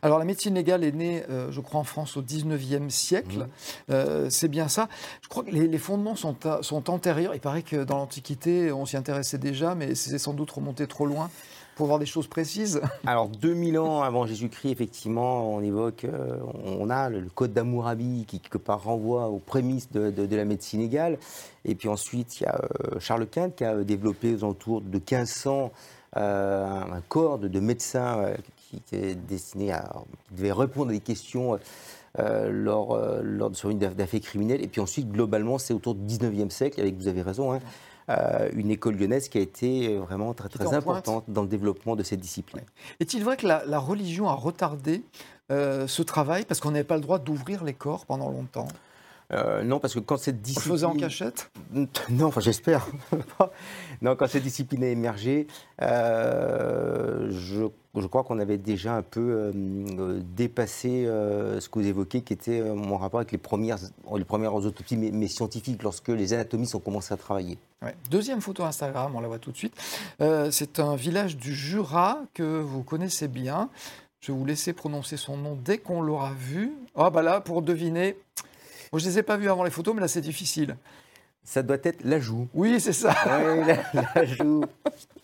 Alors 0.01 0.19
la 0.19 0.25
médecine 0.25 0.55
légale 0.55 0.83
est 0.83 0.91
née, 0.91 1.23
euh, 1.29 1.51
je 1.51 1.61
crois, 1.61 1.79
en 1.79 1.83
France 1.83 2.17
au 2.17 2.21
19e 2.21 2.89
siècle. 2.89 3.37
Mhm. 3.37 3.47
Euh, 3.91 4.29
c'est 4.29 4.47
bien 4.47 4.67
ça. 4.67 4.89
Je 5.21 5.27
crois 5.27 5.43
que 5.43 5.51
les, 5.51 5.67
les 5.67 5.77
fondements 5.77 6.15
sont, 6.15 6.35
sont 6.61 6.89
antérieurs. 6.89 7.33
Il 7.33 7.41
paraît 7.41 7.63
que 7.63 7.83
dans 7.83 7.97
l'Antiquité, 7.97 8.71
on 8.71 8.85
s'y 8.85 8.97
intéressait 8.97 9.37
déjà, 9.37 9.75
mais 9.75 9.95
c'est 9.95 10.17
sans 10.17 10.33
doute 10.33 10.51
remonté 10.51 10.87
trop 10.87 11.05
loin 11.05 11.29
pour 11.75 11.87
voir 11.87 11.99
des 11.99 12.05
choses 12.05 12.27
précises. 12.27 12.81
Alors, 13.05 13.27
2000 13.27 13.77
ans 13.79 14.01
avant 14.01 14.25
Jésus-Christ, 14.25 14.71
effectivement, 14.71 15.53
on 15.53 15.61
évoque, 15.61 16.05
euh, 16.05 16.37
on 16.63 16.89
a 16.89 17.09
le, 17.09 17.23
code 17.33 17.53
d'Hammurabi 17.53 18.25
qui, 18.27 18.39
quelque 18.39 18.57
part, 18.57 18.83
renvoie 18.83 19.27
aux 19.27 19.39
prémices 19.39 19.91
de, 19.91 20.35
la 20.35 20.45
médecine 20.45 20.79
légale. 20.79 21.17
Et 21.65 21.75
puis 21.75 21.89
ensuite, 21.89 22.39
il 22.39 22.43
y 22.43 22.47
a 22.47 22.55
euh, 22.55 22.99
Charles 22.99 23.27
Quint 23.27 23.49
qui 23.49 23.63
a 23.63 23.73
euh, 23.73 23.83
développé 23.83 24.33
aux 24.33 24.43
alentours 24.43 24.81
de 24.81 24.97
1500 24.97 25.71
euh, 26.17 26.65
un, 26.65 27.01
corps 27.09 27.37
de, 27.39 27.47
de 27.47 27.59
médecins 27.59 28.33
qui, 28.57 28.95
est 28.95 29.15
destiné 29.15 29.71
à. 29.73 29.91
qui 30.27 30.35
devait 30.35 30.53
répondre 30.53 30.89
à 30.89 30.93
des 30.93 30.99
questions. 30.99 31.59
lors, 32.17 32.93
euh, 32.93 33.21
lors 33.21 33.49
de, 33.49 33.55
sur 33.55 33.69
une 33.69 33.83
affaire 33.83 34.21
criminelle. 34.21 34.63
Et 34.63 34.67
puis 34.67 34.79
ensuite, 34.79 35.11
globalement, 35.11 35.57
c'est 35.57 35.73
autour 35.73 35.95
du 35.95 36.05
19e 36.05 36.49
siècle, 36.49 36.79
avec, 36.79 36.95
vous 36.95 37.09
avez 37.09 37.21
raison, 37.21 37.53
hein, 37.53 37.59
euh, 38.09 38.49
une 38.53 38.69
école 38.69 38.95
lyonnaise 38.97 39.29
qui 39.29 39.37
a 39.37 39.41
été 39.41 39.97
vraiment 39.97 40.33
très, 40.33 40.49
pointe. 40.49 40.73
importante 40.73 41.23
dans 41.27 41.41
le 41.41 41.47
développement 41.47 41.95
de 41.95 42.03
cette 42.03 42.19
discipline. 42.19 42.63
Est-il 42.99 43.23
vrai 43.23 43.35
que 43.37 43.47
la, 43.47 43.63
la 43.65 43.79
religion 43.79 44.29
a 44.29 44.33
retardé 44.33 45.03
euh, 45.51 45.87
ce 45.87 46.01
travail 46.03 46.45
parce 46.45 46.59
qu'on 46.59 46.71
n'avait 46.71 46.83
pas 46.83 46.95
le 46.95 47.01
droit 47.01 47.19
d'ouvrir 47.19 47.63
les 47.63 47.73
corps 47.73 48.05
pendant 48.05 48.29
longtemps? 48.29 48.67
Euh, 49.33 49.63
non, 49.63 49.79
parce 49.79 49.95
que 49.95 49.99
quand 49.99 50.17
cette 50.17 50.35
On 50.37 50.41
discipline. 50.41 50.71
faisait 50.73 50.85
en 50.85 50.95
cachette? 50.95 51.51
Non, 52.11 52.25
enfin 52.27 52.41
j'espère. 52.41 52.85
non, 54.01 54.15
quand 54.15 54.27
cette 54.27 54.43
discipline 54.43 54.83
a 54.83 54.87
émergé, 54.89 55.47
je, 55.79 57.67
je 58.01 58.07
crois 58.07 58.23
qu'on 58.23 58.39
avait 58.39 58.57
déjà 58.57 58.95
un 58.95 59.01
peu 59.01 59.21
euh, 59.21 59.51
euh, 59.99 60.21
dépassé 60.35 61.05
euh, 61.05 61.59
ce 61.59 61.69
que 61.69 61.79
vous 61.79 61.87
évoquez, 61.87 62.21
qui 62.21 62.33
était 62.33 62.61
mon 62.61 62.97
rapport 62.97 63.19
avec 63.19 63.31
les 63.31 63.37
premières, 63.37 63.77
les 64.15 64.23
premières 64.23 64.53
autopsies, 64.53 64.97
mais, 64.97 65.11
mais 65.11 65.27
scientifiques, 65.27 65.83
lorsque 65.83 66.09
les 66.09 66.33
anatomistes 66.33 66.75
ont 66.75 66.79
commencé 66.79 67.13
à 67.13 67.17
travailler. 67.17 67.57
Ouais. 67.81 67.95
Deuxième 68.09 68.41
photo 68.41 68.63
Instagram, 68.63 69.13
on 69.15 69.19
la 69.19 69.27
voit 69.27 69.39
tout 69.39 69.51
de 69.51 69.57
suite. 69.57 69.75
Euh, 70.21 70.49
c'est 70.51 70.79
un 70.79 70.95
village 70.95 71.37
du 71.37 71.53
Jura 71.53 72.21
que 72.33 72.61
vous 72.61 72.83
connaissez 72.83 73.27
bien. 73.27 73.69
Je 74.21 74.31
vais 74.31 74.37
vous 74.37 74.45
laisser 74.45 74.73
prononcer 74.73 75.17
son 75.17 75.37
nom 75.37 75.57
dès 75.63 75.77
qu'on 75.77 76.01
l'aura 76.01 76.33
vu. 76.33 76.71
Ah 76.95 77.09
bah 77.09 77.21
là, 77.21 77.41
pour 77.41 77.61
deviner, 77.61 78.17
Bon, 78.91 78.99
je 78.99 79.05
ne 79.05 79.09
les 79.09 79.19
ai 79.19 79.23
pas 79.23 79.37
vus 79.37 79.49
avant 79.49 79.63
les 79.63 79.71
photos, 79.71 79.93
mais 79.93 80.01
là 80.01 80.07
c'est 80.07 80.21
difficile. 80.21 80.77
Ça 81.43 81.61
doit 81.61 81.77
être 81.83 82.03
l'ajout. 82.03 82.47
Oui, 82.53 82.79
c'est 82.79 82.93
ça. 82.93 83.13
Oui, 83.25 83.73
l'ajout. 84.15 84.63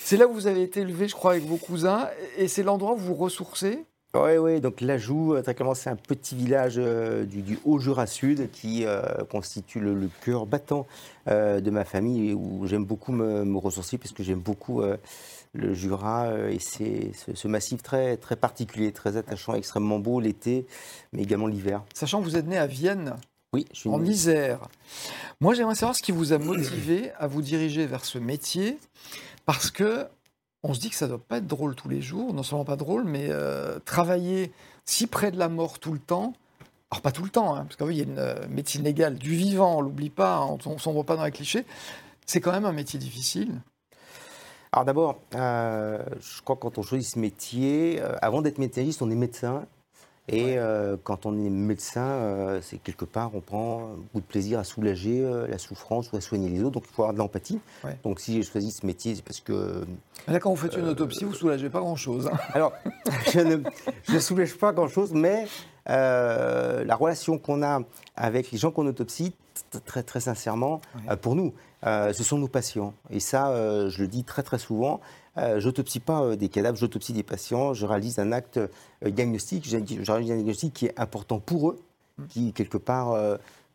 C'est 0.00 0.16
là 0.16 0.26
où 0.26 0.32
vous 0.32 0.46
avez 0.46 0.62
été 0.62 0.80
élevé, 0.80 1.08
je 1.08 1.14
crois, 1.14 1.32
avec 1.32 1.44
vos 1.44 1.56
cousins, 1.56 2.08
et 2.36 2.48
c'est 2.48 2.62
l'endroit 2.62 2.94
où 2.94 2.98
vous 2.98 3.14
ressourcez? 3.14 3.84
Oui, 4.14 4.38
oui, 4.38 4.60
donc 4.60 4.80
l'ajout, 4.80 5.34
euh, 5.34 5.42
très 5.42 5.54
clairement, 5.54 5.74
c'est 5.74 5.90
un 5.90 5.96
petit 5.96 6.34
village 6.34 6.76
euh, 6.78 7.24
du, 7.26 7.42
du 7.42 7.58
Haut-Jura 7.66 8.06
Sud 8.06 8.50
qui 8.50 8.86
euh, 8.86 9.02
constitue 9.30 9.80
le, 9.80 9.92
le 9.92 10.08
cœur 10.24 10.46
battant 10.46 10.86
euh, 11.28 11.60
de 11.60 11.70
ma 11.70 11.84
famille 11.84 12.30
et 12.30 12.34
où 12.34 12.66
j'aime 12.66 12.86
beaucoup 12.86 13.12
me, 13.12 13.44
me 13.44 13.58
ressourcer 13.58 13.98
parce 13.98 14.12
que 14.12 14.22
j'aime 14.22 14.38
beaucoup 14.38 14.80
le 15.52 15.74
Jura 15.74 16.32
et 16.48 16.58
c'est 16.58 17.10
ce, 17.12 17.34
ce 17.34 17.48
massif 17.48 17.82
très, 17.82 18.16
très 18.16 18.36
particulier, 18.36 18.92
très 18.92 19.18
attachant, 19.18 19.54
extrêmement 19.54 19.98
beau 19.98 20.20
l'été, 20.20 20.66
mais 21.12 21.22
également 21.22 21.46
l'hiver. 21.46 21.82
Sachant 21.92 22.20
que 22.20 22.24
vous 22.24 22.36
êtes 22.36 22.46
né 22.46 22.56
à 22.56 22.66
Vienne, 22.66 23.14
Oui, 23.52 23.66
je 23.72 23.80
suis 23.80 23.88
en 23.90 24.04
Isère. 24.04 24.68
Moi, 25.40 25.54
j'aimerais 25.54 25.74
savoir 25.74 25.94
ce 25.94 26.02
qui 26.02 26.12
vous 26.12 26.32
a 26.32 26.38
motivé 26.38 27.12
à 27.18 27.26
vous 27.26 27.42
diriger 27.42 27.86
vers 27.86 28.04
ce 28.04 28.18
métier, 28.18 28.78
parce 29.48 29.70
que 29.70 30.06
on 30.62 30.74
se 30.74 30.78
dit 30.80 30.90
que 30.90 30.94
ça 30.94 31.08
doit 31.08 31.24
pas 31.26 31.38
être 31.38 31.46
drôle 31.46 31.74
tous 31.74 31.88
les 31.88 32.02
jours, 32.02 32.34
non 32.34 32.42
seulement 32.42 32.66
pas 32.66 32.76
drôle, 32.76 33.04
mais 33.04 33.28
euh, 33.30 33.78
travailler 33.78 34.52
si 34.84 35.06
près 35.06 35.30
de 35.30 35.38
la 35.38 35.48
mort 35.48 35.78
tout 35.78 35.94
le 35.94 35.98
temps. 35.98 36.34
Alors 36.90 37.00
pas 37.00 37.12
tout 37.12 37.24
le 37.24 37.30
temps, 37.30 37.54
hein, 37.54 37.64
parce 37.64 37.76
qu'il 37.76 37.96
y 37.96 38.00
a 38.00 38.04
une 38.04 38.18
euh, 38.18 38.46
médecine 38.50 38.82
légale 38.84 39.16
du 39.16 39.30
vivant, 39.30 39.78
on 39.78 39.80
l'oublie 39.80 40.10
pas, 40.10 40.36
hein, 40.36 40.58
on 40.66 40.74
ne 40.74 40.78
sombre 40.78 41.02
pas 41.02 41.16
dans 41.16 41.24
les 41.24 41.30
clichés. 41.30 41.64
C'est 42.26 42.42
quand 42.42 42.52
même 42.52 42.66
un 42.66 42.72
métier 42.72 42.98
difficile. 42.98 43.54
Alors 44.70 44.84
d'abord, 44.84 45.18
euh, 45.34 45.98
je 46.20 46.42
crois 46.42 46.56
que 46.56 46.60
quand 46.60 46.76
on 46.76 46.82
choisit 46.82 47.14
ce 47.14 47.18
métier, 47.18 48.02
avant 48.20 48.42
d'être 48.42 48.58
médecin, 48.58 48.82
on 49.00 49.10
est 49.10 49.14
médecin. 49.14 49.64
Et 50.30 50.58
euh, 50.58 50.96
quand 51.04 51.24
on 51.24 51.32
est 51.42 51.48
médecin, 51.48 52.02
euh, 52.04 52.60
c'est 52.62 52.76
quelque 52.76 53.06
part, 53.06 53.30
on 53.34 53.40
prend 53.40 53.78
beaucoup 53.96 54.20
de 54.20 54.26
plaisir 54.26 54.58
à 54.58 54.64
soulager 54.64 55.24
euh, 55.24 55.46
la 55.48 55.56
souffrance 55.56 56.12
ou 56.12 56.16
à 56.16 56.20
soigner 56.20 56.50
les 56.50 56.60
autres. 56.62 56.72
Donc 56.72 56.84
il 56.90 56.92
faut 56.94 57.02
avoir 57.02 57.14
de 57.14 57.18
l'empathie. 57.18 57.58
Ouais. 57.82 57.98
Donc 58.04 58.20
si 58.20 58.34
j'ai 58.34 58.42
choisi 58.42 58.70
ce 58.70 58.84
métier, 58.84 59.14
c'est 59.14 59.24
parce 59.24 59.40
que. 59.40 59.84
Mais 60.26 60.34
Là, 60.34 60.40
quand 60.40 60.50
vous 60.50 60.56
faites 60.56 60.76
une 60.76 60.88
autopsie, 60.88 61.24
vous 61.24 61.32
soulagez 61.34 61.70
pas 61.70 61.80
grand-chose. 61.80 62.28
hein. 62.30 62.36
Alors, 62.52 62.72
je 63.32 63.40
ne, 63.40 63.56
je 64.06 64.12
ne 64.14 64.18
soulège 64.18 64.54
pas 64.58 64.72
grand-chose, 64.72 65.12
mais 65.14 65.46
la 65.86 66.94
relation 66.96 67.38
qu'on 67.38 67.62
a 67.62 67.80
avec 68.14 68.50
les 68.50 68.58
gens 68.58 68.70
qu'on 68.70 68.86
autopsie, 68.86 69.32
très, 69.86 70.02
très 70.02 70.20
sincèrement, 70.20 70.80
Ouais. 71.08 71.16
pour 71.16 71.34
nous, 71.34 71.54
euh, 71.86 72.12
ce 72.12 72.24
sont 72.24 72.38
nos 72.38 72.48
patients. 72.48 72.94
Et 73.10 73.20
ça, 73.20 73.50
euh, 73.50 73.88
je 73.90 74.02
le 74.02 74.08
dis 74.08 74.24
très 74.24 74.42
très 74.42 74.58
souvent. 74.58 75.00
Euh, 75.36 75.60
j'autopsie 75.60 76.00
pas 76.00 76.36
des 76.36 76.48
cadavres, 76.48 76.76
j'autopsie 76.76 77.12
des 77.12 77.22
patients. 77.22 77.74
Je 77.74 77.86
réalise 77.86 78.18
un 78.18 78.32
acte 78.32 78.58
diagnostique. 79.04 79.68
Je, 79.68 79.76
réalise 79.76 80.32
un 80.32 80.36
diagnostic 80.36 80.74
qui 80.74 80.86
est 80.86 80.98
important 80.98 81.38
pour 81.38 81.70
eux, 81.70 81.78
qui 82.28 82.52
quelque 82.52 82.78
part 82.78 83.16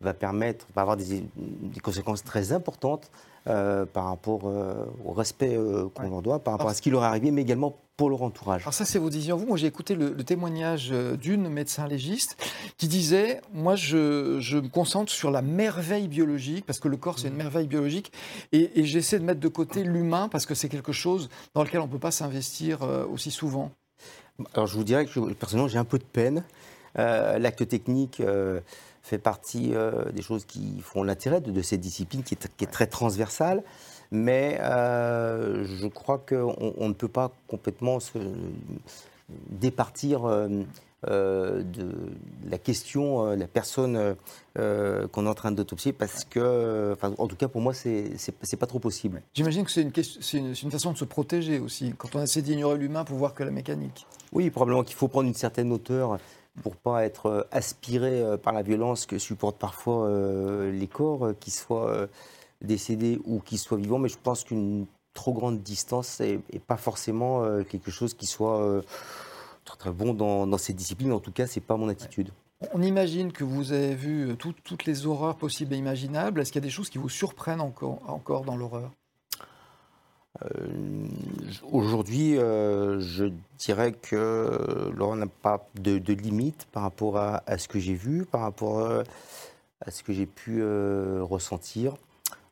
va 0.03 0.13
permettre, 0.13 0.65
va 0.75 0.81
avoir 0.83 0.98
des, 0.98 1.24
des 1.36 1.79
conséquences 1.81 2.24
très 2.24 2.51
importantes 2.51 3.10
euh, 3.48 3.86
par 3.86 4.05
rapport 4.05 4.41
euh, 4.45 4.86
au 5.05 5.12
respect 5.12 5.55
euh, 5.55 5.89
qu'on 5.93 6.03
Ouais. 6.03 6.10
leur 6.10 6.22
doit, 6.22 6.39
par 6.39 6.53
rapport 6.53 6.67
Alors, 6.67 6.72
à 6.72 6.75
ce 6.75 6.81
qui 6.81 6.89
leur 6.89 7.03
est 7.03 7.07
arrivé, 7.07 7.31
mais 7.31 7.41
également 7.41 7.75
pour 7.98 8.10
leur 8.10 8.22
entourage. 8.24 8.62
Alors 8.62 8.74
ça, 8.74 8.86
c'est 8.86 8.98
vos 9.00 9.10
visions. 9.10 9.36
Vous, 9.38 9.45
moi, 9.45 9.57
j'ai 9.57 9.67
écouté 9.67 9.95
le, 9.95 10.13
le 10.13 10.24
témoignage 10.24 10.89
d'une 10.89 11.48
médecin 11.50 11.88
légiste 11.88 12.38
qui 12.77 12.88
disait, 12.88 13.41
moi, 13.53 13.75
je, 13.75 14.38
je 14.39 14.57
me 14.57 14.67
concentre 14.69 15.12
sur 15.12 15.29
la 15.29 15.41
merveille 15.41 16.07
biologique, 16.07 16.65
parce 16.65 16.79
que 16.79 16.88
le 16.88 16.98
corps, 16.98 17.19
c'est 17.19 17.27
une 17.27 17.36
merveille 17.36 17.67
biologique, 17.67 18.12
et, 18.51 18.79
et 18.79 18.86
j'essaie 18.86 19.19
de 19.19 19.24
mettre 19.25 19.39
de 19.41 19.48
côté 19.48 19.83
l'humain, 19.83 20.27
parce 20.29 20.45
que 20.45 20.55
c'est 20.55 20.69
quelque 20.69 20.91
chose 20.93 21.29
dans 21.53 21.63
lequel 21.63 21.81
on 21.81 21.88
ne 21.88 21.91
peut 21.91 22.00
pas 22.00 22.12
s'investir 22.12 22.79
aussi 23.12 23.29
souvent. 23.31 23.72
Alors 24.55 24.65
je 24.65 24.75
vous 24.75 24.83
dirais 24.83 25.05
que 25.05 25.31
personnellement 25.33 25.67
j'ai 25.69 25.77
un 25.77 25.86
peu 25.86 26.00
de 26.00 26.03
peine. 26.03 26.43
L'acte 26.95 27.67
technique 27.67 28.22
fait 29.03 29.17
partie 29.19 29.75
euh, 29.75 30.05
des 30.12 30.22
choses 30.22 30.45
qui 30.45 30.79
font 30.81 31.03
l'intérêt 31.03 31.41
de, 31.41 31.51
de 31.51 31.62
cette 31.62 31.81
discipline 31.81 32.24
qui 32.24 32.33
est, 32.36 32.48
qui 32.57 32.63
est 32.63 32.67
très 32.72 32.88
transversale. 32.88 33.62
Mais 34.12 34.57
euh, 34.62 35.65
je 35.65 35.88
crois 35.88 36.17
qu'on 36.19 36.74
on 36.77 36.88
ne 36.88 36.93
peut 36.93 37.07
pas 37.07 37.31
complètement 37.48 38.00
se 38.00 38.17
départir 39.50 40.25
euh, 40.25 40.63
de 41.05 41.89
la 42.50 42.57
question, 42.57 43.31
la 43.36 43.48
personne 43.48 44.15
qu'on 44.55 45.25
est 45.25 45.29
en 45.29 45.33
train 45.33 45.51
d'autopsier 45.51 45.91
parce 45.91 46.24
que, 46.24 46.93
enfin, 46.93 47.13
en 47.17 47.27
tout 47.27 47.36
cas 47.36 47.48
pour 47.50 47.60
moi, 47.60 47.74
c'est 47.74 48.55
pas 48.57 48.67
trop 48.67 48.79
possible. 48.79 49.22
J'imagine 49.33 49.65
que 49.65 49.72
c'est 49.72 49.81
une, 49.81 49.91
question- 49.91 50.22
c'est 50.22 50.38
une, 50.38 50.55
c'est 50.55 50.62
une 50.63 50.72
façon 50.72 50.93
de 50.93 50.98
se 50.98 51.05
protéger 51.05 51.60
aussi, 51.60 51.93
quand 51.98 52.15
on 52.15 52.22
essaie 52.22 52.41
d'ignorer 52.41 52.77
l'humain 52.77 53.03
pour 53.03 53.17
voir 53.17 53.33
que 53.33 53.43
la 53.43 53.51
mécanique. 53.51 54.05
Oui, 54.31 54.50
probablement 54.50 54.83
qu'il 54.83 54.95
faut 54.95 55.10
prendre 55.10 55.27
une 55.27 55.33
certaine 55.33 55.72
hauteur 55.74 56.19
pour 56.62 56.75
pas 56.75 57.03
être 57.03 57.25
euh, 57.27 57.43
aspiré 57.51 58.22
euh, 58.22 58.38
par 58.38 58.53
la 58.53 58.62
violence 58.62 59.05
que 59.05 59.17
supportent 59.17 59.57
parfois 59.57 60.05
euh, 60.07 60.72
les 60.72 60.88
corps, 60.88 61.33
qu'ils 61.39 61.53
soient 61.53 62.07
décédés 62.62 63.19
ou 63.25 63.39
qu'ils 63.39 63.60
soient 63.60 63.77
vivants. 63.77 64.00
Mais 64.00 64.10
je 64.10 64.17
pense 64.22 64.43
qu'une 64.43 64.86
trop 65.13 65.33
grande 65.33 65.62
distance 65.62 66.19
n'est 66.19 66.39
pas 66.65 66.77
forcément 66.77 67.43
quelque 67.65 67.91
chose 67.91 68.13
qui 68.13 68.25
soit 68.25 68.81
très, 69.63 69.77
très 69.77 69.91
bon 69.91 70.13
dans, 70.13 70.48
dans 70.48 70.57
cette 70.57 70.75
discipline. 70.75 71.12
En 71.12 71.19
tout 71.19 71.31
cas, 71.31 71.45
c'est 71.45 71.62
pas 71.62 71.77
mon 71.77 71.89
attitude. 71.89 72.29
On 72.74 72.81
imagine 72.81 73.31
que 73.31 73.43
vous 73.43 73.74
avez 73.74 73.93
vu 73.93 74.36
toutes 74.38 74.86
les 74.86 75.05
horreurs 75.05 75.36
possibles 75.36 75.74
et 75.74 75.77
imaginables. 75.77 76.41
Est-ce 76.41 76.51
qu'il 76.51 76.62
y 76.62 76.63
a 76.63 76.67
des 76.67 76.72
choses 76.72 76.89
qui 76.89 76.98
vous 76.98 77.10
surprennent 77.10 77.62
encore, 77.62 78.00
encore 78.07 78.43
dans 78.43 78.55
l'horreur? 78.55 78.91
Aujourd'hui, 81.71 82.35
je 82.35 83.31
dirais 83.57 83.91
que 83.91 84.91
l'horreur 84.95 85.15
n'a 85.15 85.27
pas 85.27 85.67
de, 85.75 86.13
limite 86.13 86.67
par 86.71 86.83
rapport 86.83 87.17
à, 87.17 87.57
ce 87.57 87.67
que 87.67 87.79
j'ai 87.79 87.93
vu, 87.93 88.25
par 88.25 88.41
rapport 88.41 89.03
à 89.81 89.91
ce 89.91 90.03
que 90.03 90.11
j'ai 90.11 90.25
pu 90.25 90.63
ressentir. 91.21 91.93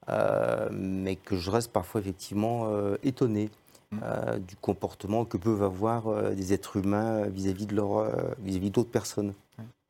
Euh, 0.10 0.68
mais 0.72 1.16
que 1.16 1.38
je 1.38 1.52
reste 1.52 1.72
parfois 1.72 2.02
effectivement 2.02 2.66
euh, 2.66 2.98
étonné 3.04 3.50
mmh. 3.92 4.00
euh, 4.04 4.40
du 4.40 4.56
comportement 4.56 5.26
que 5.26 5.38
peuvent 5.38 5.62
avoir 5.62 6.32
des 6.34 6.54
êtres 6.54 6.78
humains 6.78 7.28
vis-à-vis 7.28 7.68
de 7.68 7.76
leur, 7.76 8.10
vis-à-vis 8.40 8.72
d'autres 8.72 8.90
personnes. 8.90 9.34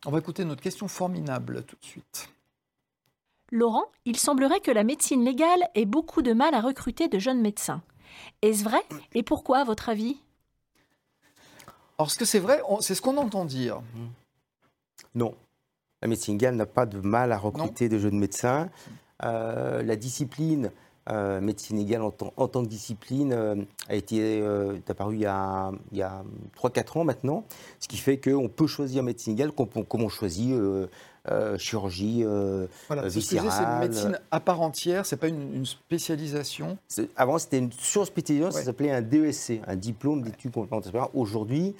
On 0.05 0.12
va 0.12 0.19
écouter 0.19 0.43
notre 0.43 0.62
question 0.62 0.88
formidable 0.88 1.63
tout 1.63 1.77
de 1.77 1.86
suite. 1.86 2.29
Laurent, 3.51 3.84
il 4.05 4.17
semblerait 4.17 4.62
que 4.62 4.72
la 4.72 4.86
médecine 4.86 5.25
légale 5.25 5.67
ait 5.75 5.86
beaucoup 5.86 6.22
de 6.22 6.31
mal 6.31 6.53
à 6.55 6.62
recruter 6.62 7.10
de 7.10 7.20
jeunes 7.20 7.41
médecins. 7.41 7.81
Est-ce 8.41 8.63
vrai? 8.63 8.81
Et 9.13 9.24
pourquoi, 9.24 9.60
à 9.60 9.63
votre 9.65 9.89
avis? 9.89 10.17
Alors, 11.98 12.10
ce 12.10 12.17
que 12.17 12.24
c'est 12.24 12.39
vrai, 12.39 12.62
c'est 12.79 12.96
ce 12.96 13.01
qu'on 13.01 13.17
entend 13.17 13.43
dire. 13.43 13.81
Non. 15.15 15.36
La 16.01 16.08
médecine 16.08 16.36
légale 16.36 16.55
n'a 16.55 16.65
pas 16.65 16.86
de 16.86 17.00
mal 17.00 17.34
à 17.34 17.38
recruter 17.38 17.89
de 17.89 18.00
jeunes 18.00 18.17
médecins. 18.17 18.70
Euh, 19.24 19.84
la 19.84 19.98
discipline 19.98 20.72
euh, 21.10 21.41
médecine 21.41 21.77
égale 21.77 22.03
en, 22.03 22.12
tant 22.12 22.63
que 22.63 22.67
discipline 22.67 23.34
euh, 23.34 23.55
a 23.89 23.96
été 23.96 24.43
apparue 24.88 25.15
il 25.15 25.22
y 25.22 25.25
a, 25.25 25.72
a 26.01 26.24
3-4 26.58 27.00
ans 27.00 27.03
maintenant, 27.03 27.43
ce 27.79 27.88
qui 27.88 27.98
fait 27.98 28.17
qu'on 28.17 28.48
peut 28.48 28.67
choisir 28.67 29.03
médecine 29.03 29.34
égale 29.34 29.51
comme, 29.51 29.67
on 29.91 30.10
choisit 30.10 30.55
chirurgie 31.58 32.24
voilà, 32.88 33.08
viscérale. 33.08 33.51
C'est 33.51 33.63
une 33.63 33.80
médecine 33.80 34.20
à 34.32 34.40
part 34.40 34.62
entière, 34.62 35.06
c'est 35.06 35.18
pas 35.18 35.28
une, 35.28 35.66
spécialisation. 35.66 36.78
Avant 37.16 37.38
c'était 37.38 37.60
une 37.60 37.72
surspécialisation, 37.72 38.51
ça 38.51 38.66
s'appelait 38.66 38.92
un 38.92 39.01
DESC, 39.01 39.62
un 39.68 39.75
diplôme 39.75 40.24
d'études 40.24 40.51
complémentaires. 40.51 41.10
Aujourd'hui 41.13 41.75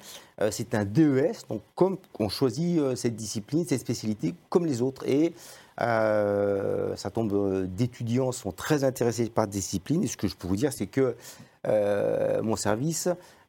c'est 0.50 0.74
un 0.74 0.84
DES, 0.84 1.32
donc 1.48 1.62
comme 1.74 1.98
on 2.18 2.28
choisit 2.28 2.80
cette 2.96 3.16
discipline, 3.16 3.64
cette 3.66 3.80
spécialité 3.80 4.34
comme 4.48 4.66
les 4.66 4.82
autres 4.82 5.06
et 5.08 5.34
euh, 5.80 6.92
un 6.92 6.96
certain 6.96 7.22
nombre 7.22 7.64
d'étudiants 7.64 8.32
sont 8.32 8.52
très 8.52 8.84
intéressés 8.84 9.28
par 9.30 9.44
la 9.44 9.50
discipline. 9.50 10.02
Et 10.04 10.06
ce 10.06 10.16
que 10.16 10.28
je 10.28 10.36
peux 10.36 10.46
vous 10.46 10.56
dire, 10.56 10.72
c'est 10.72 10.86
que 10.86 11.16
euh, 11.66 12.42
mon 12.42 12.56
service 12.56 13.08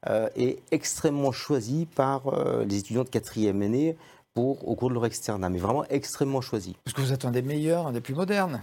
euh, 0.10 0.30
est 0.36 0.60
extrêmement 0.72 1.32
choisi 1.32 1.86
par 1.86 2.24
les 2.66 2.80
étudiants 2.80 3.04
de 3.04 3.10
quatrième 3.10 3.62
année 3.62 3.96
pour, 4.34 4.68
au 4.68 4.76
cours 4.76 4.90
de 4.90 4.96
leur 4.96 5.06
externat, 5.06 5.50
mais 5.50 5.60
vraiment 5.60 5.86
extrêmement 5.86 6.42
choisi. 6.42 6.76
Parce 6.84 6.96
que 6.96 7.02
vous 7.02 7.14
êtes 7.14 7.26
un 7.26 7.32
des 7.32 7.42
meilleurs, 7.42 7.88
un 7.88 7.92
des 7.92 8.02
plus 8.02 8.16
modernes. 8.16 8.62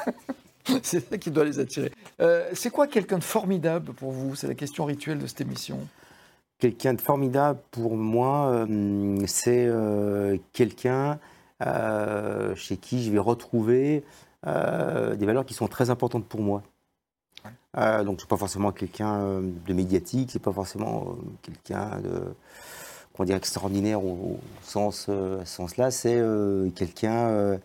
c'est 0.82 1.08
ça 1.08 1.18
qui 1.18 1.30
doit 1.30 1.44
les 1.44 1.58
attirer. 1.58 1.92
c'est 2.52 2.70
quoi 2.70 2.86
quelqu'un 2.86 3.18
de 3.18 3.24
formidable 3.24 3.92
pour 3.92 4.12
vous? 4.12 4.34
C'est 4.34 4.48
la 4.48 4.54
question 4.54 4.84
rituelle 4.84 5.18
de 5.18 5.26
cette 5.26 5.40
émission. 5.40 5.78
Quelqu'un 6.58 6.94
de 6.94 7.00
formidable 7.00 7.60
pour 7.70 7.96
moi, 7.96 8.66
c'est 9.26 9.70
quelqu'un 10.52 11.18
euh, 11.64 12.54
chez 12.54 12.76
qui 12.76 13.02
je 13.02 13.10
vais 13.10 13.18
retrouver 13.18 14.04
euh, 14.46 15.16
des 15.16 15.24
valeurs 15.24 15.46
qui 15.46 15.54
sont 15.54 15.68
très 15.68 15.88
importantes 15.88 16.26
pour 16.26 16.40
moi. 16.40 16.62
Euh, 17.78 18.04
donc, 18.04 18.16
je 18.16 18.20
suis 18.20 18.28
pas 18.28 18.36
forcément 18.36 18.72
quelqu'un 18.72 19.40
de 19.40 19.72
médiatique, 19.72 20.30
c'est 20.32 20.42
pas 20.42 20.52
forcément 20.52 21.16
quelqu'un 21.42 22.00
de 22.00 22.34
qu'on 23.16 23.24
dirait 23.24 23.38
extraordinaire 23.38 24.04
au, 24.04 24.38
sens, 24.62 25.08
sens 25.44 25.76
là, 25.76 25.90
c'est 25.90 26.20
quelqu'un 26.74 27.58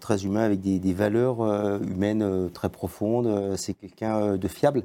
très 0.00 0.24
humain 0.24 0.42
avec 0.42 0.60
des, 0.60 0.78
des 0.78 0.92
valeurs 0.92 1.42
humaines 1.82 2.50
très 2.52 2.68
profondes. 2.68 3.56
c'est 3.56 3.74
quelqu'un 3.74 4.36
de 4.36 4.48
fiable. 4.48 4.84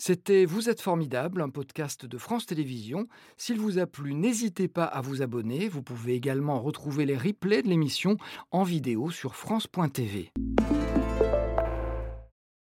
C'était 0.00 0.44
Vous 0.44 0.68
êtes 0.68 0.80
formidable, 0.80 1.42
un 1.42 1.48
podcast 1.48 2.06
de 2.06 2.18
France 2.18 2.46
Télévisions. 2.46 3.08
S'il 3.36 3.58
vous 3.58 3.80
a 3.80 3.86
plu, 3.86 4.14
n'hésitez 4.14 4.68
pas 4.68 4.84
à 4.84 5.00
vous 5.00 5.22
abonner. 5.22 5.68
Vous 5.68 5.82
pouvez 5.82 6.14
également 6.14 6.60
retrouver 6.60 7.04
les 7.04 7.16
replays 7.16 7.62
de 7.62 7.68
l'émission 7.68 8.16
en 8.52 8.62
vidéo 8.62 9.10
sur 9.10 9.34
France.tv. 9.34 10.32